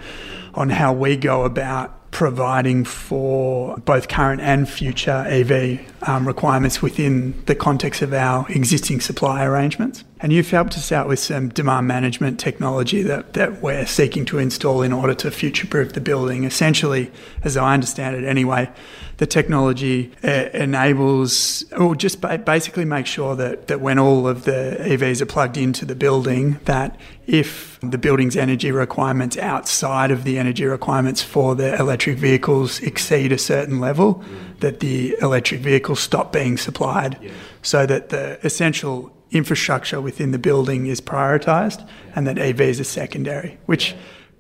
on 0.56 0.70
how 0.70 0.94
we 0.94 1.16
go 1.16 1.44
about 1.44 2.12
providing 2.16 2.86
for 2.86 3.76
both 3.80 4.08
current 4.08 4.40
and 4.40 4.70
future 4.70 5.26
EV 5.28 5.82
um, 6.08 6.26
requirements 6.26 6.82
within 6.82 7.34
the 7.46 7.54
context 7.54 8.02
of 8.02 8.14
our 8.14 8.50
existing 8.50 9.02
supply 9.02 9.44
arrangements. 9.44 10.06
And 10.22 10.32
you've 10.32 10.50
helped 10.50 10.76
us 10.76 10.94
out 10.94 11.10
with 11.10 11.20
some 11.20 11.50
demand 11.50 11.88
management 11.88 12.40
technology 12.40 13.02
that, 13.02 13.34
that 13.34 13.62
we're 13.62 13.86
seeking 13.86 14.24
to 14.28 14.40
install 14.40 14.82
in 14.82 14.94
order 14.94 15.14
to 15.16 15.30
future 15.30 15.68
proof 15.68 15.92
the 15.92 16.00
building. 16.00 16.46
Essentially, 16.46 17.12
as 17.44 17.58
I 17.58 17.74
understand 17.74 18.16
it 18.16 18.24
anyway, 18.24 18.72
the 19.18 19.26
technology 19.26 20.12
uh, 20.24 20.50
enables, 20.54 21.64
or 21.74 21.96
just 21.96 22.22
basically 22.46 22.86
make 22.86 23.06
sure 23.06 23.36
that, 23.36 23.68
that 23.68 23.80
when 23.80 23.98
all 23.98 24.28
of 24.28 24.44
the 24.44 24.78
EVs 24.82 25.22
are 25.22 25.26
plugged 25.26 25.58
into 25.58 25.86
the 25.86 25.96
building, 25.96 26.60
that 26.66 27.00
if 27.26 27.80
the 27.82 27.98
building's 27.98 28.36
energy 28.36 28.72
requirements 28.72 29.38
outside 29.38 30.12
of 30.12 30.24
the 30.24 30.38
energy 30.38 30.66
requirements 30.66 31.22
for 31.22 31.56
the 31.56 31.76
electric 31.80 32.18
vehicles 32.18 32.80
exceed 32.82 33.32
a 33.32 33.38
certain 33.38 33.80
level, 33.80 34.24
that 34.60 34.80
the 34.80 35.16
electric 35.22 35.62
vehicles 35.62 36.00
stop 36.00 36.34
being 36.34 36.58
supplied. 36.58 37.18
Yeah. 37.22 37.32
so 37.62 37.86
that 37.86 38.10
the 38.10 38.40
essential 38.46 39.12
infrastructure 39.32 40.00
within 40.00 40.32
the 40.32 40.40
building 40.40 40.88
is 40.88 41.02
prioritized 41.02 41.88
and 42.16 42.28
that 42.28 42.38
EVs 42.38 42.80
are 42.80 42.86
secondary, 42.86 43.58
which 43.66 43.96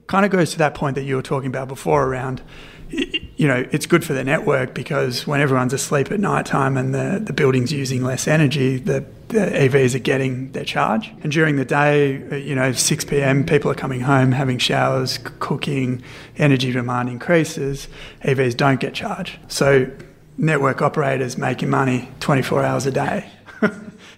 kind 0.07 0.25
of 0.25 0.31
goes 0.31 0.51
to 0.51 0.57
that 0.57 0.75
point 0.75 0.95
that 0.95 1.03
you 1.03 1.15
were 1.15 1.21
talking 1.21 1.47
about 1.47 1.67
before 1.67 2.05
around 2.05 2.41
you 2.89 3.48
know, 3.48 3.65
it's 3.71 3.86
good 3.86 4.04
for 4.04 4.13
the 4.13 4.24
network 4.24 4.74
because 4.74 5.28
when 5.28 5.41
everyone's 5.41 5.74
asleep 5.74 6.12
at 6.12 6.19
night 6.19 6.45
time 6.45 6.78
and 6.78 6.93
the, 6.93 7.21
the 7.24 7.34
building's 7.34 7.71
using 7.71 8.04
less 8.04 8.28
energy, 8.28 8.78
the, 8.78 9.06
the 9.30 9.38
EVs 9.38 9.95
are 9.95 10.00
getting 10.00 10.52
their 10.52 10.63
charge. 10.63 11.12
And 11.24 11.32
during 11.32 11.56
the 11.56 11.65
day, 11.65 12.24
uh, 12.32 12.36
you 12.36 12.56
know, 12.56 12.71
6 12.71 13.06
p.m., 13.06 13.45
people 13.45 13.69
are 13.71 13.76
coming 13.76 14.02
home, 14.02 14.32
having 14.32 14.58
showers, 14.58 15.17
cooking, 15.39 16.04
energy 16.38 16.71
demand 16.71 17.10
increases, 17.10 17.88
EVs 18.24 18.56
don't 18.56 18.80
get 18.80 18.93
charged. 18.93 19.38
So 19.48 19.91
network 20.38 20.82
operators 20.82 21.38
making 21.38 21.69
money 21.69 22.10
24 22.19 22.63
hours 22.63 22.86
a 22.86 22.91
day. 22.91 23.30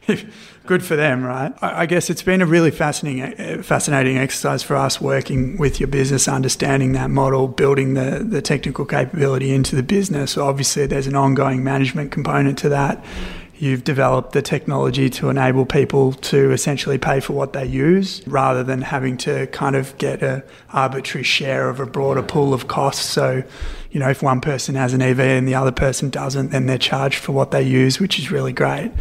good 0.68 0.84
for 0.84 0.96
them, 0.96 1.24
right? 1.24 1.54
I 1.62 1.86
guess 1.86 2.10
it's 2.10 2.22
been 2.22 2.42
a 2.42 2.46
really 2.46 2.72
fascinating, 2.72 3.40
uh, 3.40 3.64
fascinating 3.64 4.18
exercise 4.18 4.62
for 4.62 4.76
us 4.76 5.02
working 5.02 5.58
with 5.58 5.80
your 5.80 5.88
business, 5.88 6.28
understanding 6.28 6.92
that 6.92 7.10
model, 7.10 7.48
building 7.48 7.94
the, 7.96 8.24
the 8.28 8.42
technical 8.42 8.86
capability 8.86 9.52
into 9.54 9.76
the 9.76 9.84
business. 9.84 10.32
So 10.32 10.46
obviously, 10.46 10.86
there's 10.86 11.08
an 11.08 11.16
ongoing 11.16 11.64
management 11.64 12.12
component 12.12 12.58
to 12.60 12.70
that. 12.70 13.04
You've 13.60 13.84
developed 13.84 14.34
the 14.34 14.44
technology 14.44 15.10
to 15.10 15.30
enable 15.30 15.66
people 15.66 16.14
to 16.14 16.52
essentially 16.52 17.00
pay 17.00 17.20
for 17.20 17.34
what 17.34 17.54
they 17.54 17.66
use 17.66 18.22
rather 18.28 18.64
than 18.64 18.84
having 18.84 19.18
to 19.18 19.48
kind 19.48 19.76
of 19.76 19.98
get 19.98 20.22
an 20.22 20.44
arbitrary 20.72 21.24
share 21.24 21.68
of 21.70 21.80
a 21.80 21.88
broader 21.88 22.22
pool 22.22 22.54
of 22.54 22.68
costs. 22.68 23.04
So, 23.04 23.42
you 23.90 24.00
know, 24.00 24.10
if 24.10 24.22
one 24.22 24.42
person 24.42 24.76
has 24.76 24.94
an 24.94 25.02
EV 25.02 25.20
and 25.20 25.48
the 25.48 25.56
other 25.56 25.72
person 25.72 26.12
doesn't, 26.12 26.52
then 26.52 26.68
they're 26.68 26.78
charged 26.78 27.18
for 27.18 27.32
what 27.32 27.50
they 27.50 27.64
use, 27.64 28.00
which 28.00 28.20
is 28.20 28.30
really 28.30 28.54
great. 28.54 28.92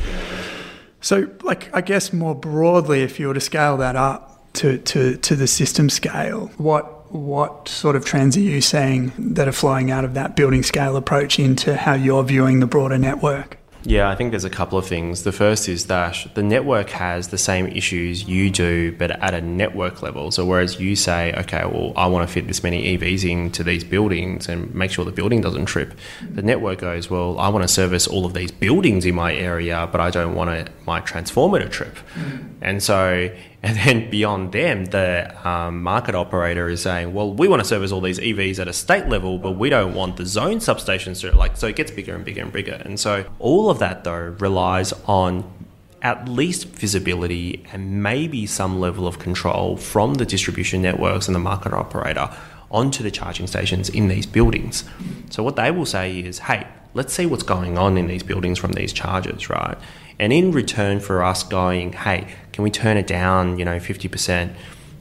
So, 1.07 1.31
like, 1.45 1.73
I 1.73 1.83
guess 1.83 2.12
more 2.12 2.35
broadly, 2.35 3.03
if 3.03 3.21
you 3.21 3.29
were 3.29 3.35
to 3.35 3.40
scale 3.40 3.77
that 3.77 3.95
up 3.95 4.53
to, 4.55 4.79
to, 4.79 5.16
to 5.16 5.37
the 5.37 5.47
system 5.47 5.88
scale, 5.88 6.51
what 6.57 7.14
what 7.14 7.69
sort 7.69 7.95
of 7.95 8.05
trends 8.05 8.37
are 8.37 8.40
you 8.40 8.61
seeing 8.61 9.12
that 9.16 9.47
are 9.47 9.53
flowing 9.53 9.92
out 9.92 10.05
of 10.05 10.14
that 10.14 10.35
building 10.35 10.64
scale 10.64 10.97
approach 10.97 11.38
into 11.38 11.77
how 11.77 11.95
you're 11.95 12.25
viewing 12.25 12.59
the 12.59 12.66
broader 12.66 12.99
network? 12.99 13.57
Yeah, 13.87 14.11
I 14.11 14.16
think 14.16 14.33
there's 14.33 14.44
a 14.44 14.51
couple 14.51 14.79
of 14.79 14.87
things. 14.87 15.22
The 15.22 15.31
first 15.31 15.68
is 15.68 15.87
that 15.87 16.27
the 16.35 16.42
network 16.42 16.90
has 16.90 17.29
the 17.29 17.38
same 17.38 17.68
issues 17.68 18.29
you 18.29 18.51
do, 18.51 18.90
but 18.90 19.12
at 19.12 19.33
a 19.33 19.40
network 19.40 20.03
level. 20.03 20.33
So, 20.33 20.44
whereas 20.44 20.81
you 20.81 20.96
say, 20.96 21.33
okay, 21.35 21.64
well, 21.64 21.92
I 21.94 22.09
want 22.09 22.29
to 22.29 22.33
fit 22.33 22.49
this 22.49 22.64
many 22.64 22.99
EVs 22.99 23.31
into 23.31 23.62
these 23.62 23.85
buildings 23.85 24.49
and 24.49 24.75
make 24.75 24.90
sure 24.90 25.05
the 25.05 25.12
building 25.12 25.40
doesn't 25.40 25.66
trip, 25.66 25.96
the 26.29 26.42
network 26.42 26.81
goes, 26.81 27.09
well, 27.09 27.38
I 27.38 27.49
want 27.49 27.62
to 27.62 27.68
service 27.68 28.09
all 28.09 28.27
of 28.27 28.35
these 28.35 28.51
buildings 28.51 29.07
in 29.07 29.14
my 29.14 29.33
area, 29.33 29.88
but 29.92 30.01
I 30.01 30.11
don't 30.11 30.35
want 30.35 30.68
my 30.85 30.99
transformer 31.01 31.61
to 31.61 31.68
trip. 31.68 31.96
Mm. 32.14 32.49
And 32.61 32.83
so 32.83 33.31
and 33.67 33.77
then 33.79 34.09
beyond 34.09 34.53
them, 34.53 34.85
the 34.85 35.35
um, 35.47 35.83
market 35.83 36.15
operator 36.15 36.69
is 36.69 36.83
saying, 36.83 37.13
well, 37.13 37.33
we 37.33 37.49
want 37.49 37.61
to 37.61 37.67
service 37.67 37.91
all 37.91 38.01
these 38.01 38.21
EVs 38.21 38.61
at 38.61 38.69
a 38.69 38.73
state 38.73 39.09
level, 39.09 39.39
but 39.39 39.59
we 39.59 39.69
don't 39.71 39.93
want 39.93 40.19
the 40.19 40.25
zone 40.25 40.59
substations 40.59 41.21
to, 41.23 41.37
like, 41.37 41.57
so 41.57 41.67
it 41.67 41.75
gets 41.75 41.91
bigger 41.91 42.15
and 42.15 42.25
bigger 42.25 42.43
and 42.43 42.53
bigger. 42.53 42.81
And 42.85 43.01
so 43.01 43.25
all 43.41 43.69
of 43.69 43.81
that, 43.81 44.05
though, 44.05 44.37
relies 44.39 44.93
on 45.07 45.53
at 46.01 46.29
least 46.29 46.69
visibility 46.69 47.67
and 47.73 48.05
maybe 48.05 48.47
some 48.47 48.79
level 48.79 49.05
of 49.05 49.19
control 49.19 49.77
from 49.77 50.15
the 50.15 50.25
distribution 50.25 50.81
networks 50.81 51.27
and 51.27 51.35
the 51.35 51.41
market 51.41 51.73
operator 51.73 52.31
onto 52.71 53.03
the 53.03 53.11
charging 53.11 53.49
stations 53.49 53.89
in 53.89 54.07
these 54.07 54.27
buildings. 54.27 54.85
So 55.31 55.43
what 55.43 55.57
they 55.57 55.73
will 55.73 55.87
say 55.87 56.21
is, 56.21 56.39
hey, 56.39 56.69
let's 56.95 57.13
see 57.13 57.27
what's 57.27 57.43
going 57.43 57.79
on 57.79 57.99
in 57.99 58.07
these 58.07 58.23
buildings 58.23 58.61
from 58.61 58.75
these 58.75 58.93
chargers, 58.93 59.51
right? 59.51 59.77
And 60.19 60.33
in 60.33 60.53
return 60.53 61.01
for 61.01 61.23
us 61.23 61.43
going, 61.43 61.93
hey, 61.93 62.27
can 62.53 62.65
we 62.65 62.71
turn 62.71 62.97
it 62.97 63.07
down, 63.07 63.59
you 63.59 63.65
know, 63.65 63.77
50%, 63.77 64.55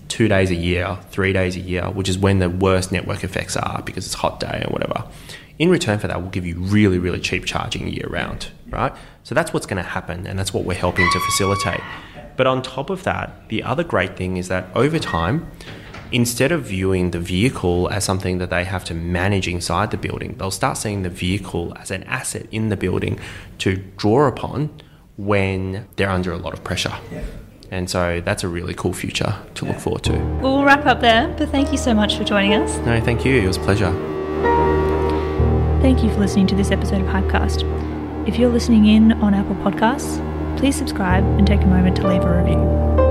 two 0.08 0.28
days 0.28 0.52
a 0.52 0.56
year, 0.56 0.98
three 1.10 1.34
days 1.34 1.56
a 1.56 1.60
year, 1.60 1.90
which 1.90 2.10
is 2.10 2.18
when 2.18 2.40
the 2.40 2.50
worst 2.50 2.92
network 2.92 3.24
effects 3.24 3.58
are 3.58 3.82
because 3.84 4.06
it's 4.06 4.16
hot 4.16 4.40
day 4.40 4.64
or 4.68 4.72
whatever. 4.72 5.06
In 5.58 5.70
return 5.70 6.00
for 6.00 6.08
that, 6.08 6.22
we'll 6.22 6.32
give 6.32 6.46
you 6.46 6.56
really, 6.56 7.00
really 7.00 7.20
cheap 7.20 7.46
charging 7.46 7.88
year 7.88 8.08
round, 8.10 8.50
right? 8.70 8.94
So 9.24 9.34
that's 9.34 9.54
what's 9.54 9.66
going 9.66 9.82
to 9.82 9.90
happen, 9.90 10.28
and 10.28 10.38
that's 10.38 10.54
what 10.54 10.66
we're 10.66 10.74
helping 10.74 11.10
to 11.12 11.20
facilitate. 11.20 11.82
But 12.36 12.46
on 12.46 12.62
top 12.62 12.90
of 12.90 13.04
that, 13.04 13.48
the 13.48 13.64
other 13.64 13.84
great 13.84 14.18
thing 14.18 14.36
is 14.36 14.50
that 14.50 14.68
over 14.76 15.00
time, 15.00 15.50
instead 16.12 16.52
of 16.52 16.64
viewing 16.64 17.12
the 17.12 17.20
vehicle 17.20 17.90
as 17.90 18.04
something 18.04 18.38
that 18.40 18.50
they 18.50 18.66
have 18.66 18.84
to 18.86 18.94
manage 18.94 19.48
inside 19.48 19.92
the 19.92 19.98
building, 19.98 20.36
they'll 20.38 20.52
start 20.52 20.78
seeing 20.78 21.04
the 21.04 21.10
vehicle 21.10 21.74
as 21.78 21.90
an 21.90 22.04
asset 22.04 22.46
in 22.52 22.68
the 22.68 22.78
building 22.78 23.20
to 23.60 23.78
draw 23.98 24.28
upon 24.28 24.70
when 25.18 25.88
they're 25.96 26.10
under 26.10 26.32
a 26.32 26.38
lot 26.38 26.54
of 26.54 26.64
pressure. 26.64 26.94
Yeah. 27.12 27.24
And 27.72 27.90
so 27.90 28.22
that's 28.22 28.44
a 28.44 28.48
really 28.48 28.74
cool 28.74 28.94
future 28.94 29.36
to 29.56 29.66
look 29.66 29.80
forward 29.80 30.04
to. 30.04 30.14
Well, 30.14 30.58
we'll 30.58 30.64
wrap 30.64 30.86
up 30.86 31.02
there, 31.02 31.34
but 31.38 31.50
thank 31.50 31.72
you 31.72 31.78
so 31.78 31.94
much 31.94 32.16
for 32.16 32.24
joining 32.24 32.54
us. 32.54 32.78
No, 32.86 33.02
thank 33.02 33.26
you. 33.26 33.42
It 33.42 33.48
was 33.48 33.58
a 33.58 33.62
pleasure. 33.62 33.92
Thank 35.82 36.04
you 36.04 36.10
for 36.12 36.20
listening 36.20 36.48
to 36.48 36.56
this 36.56 36.72
episode 36.72 37.02
of 37.02 37.08
Hypecast. 37.08 38.28
If 38.28 38.38
you're 38.38 38.50
listening 38.50 38.86
in 38.88 39.14
on 39.14 39.34
Apple 39.34 39.56
Podcasts, 39.56 40.20
please 40.58 40.76
subscribe 40.76 41.24
and 41.24 41.46
take 41.46 41.62
a 41.62 41.68
moment 41.68 41.96
to 41.98 42.08
leave 42.08 42.24
a 42.24 42.42
review. 42.42 43.05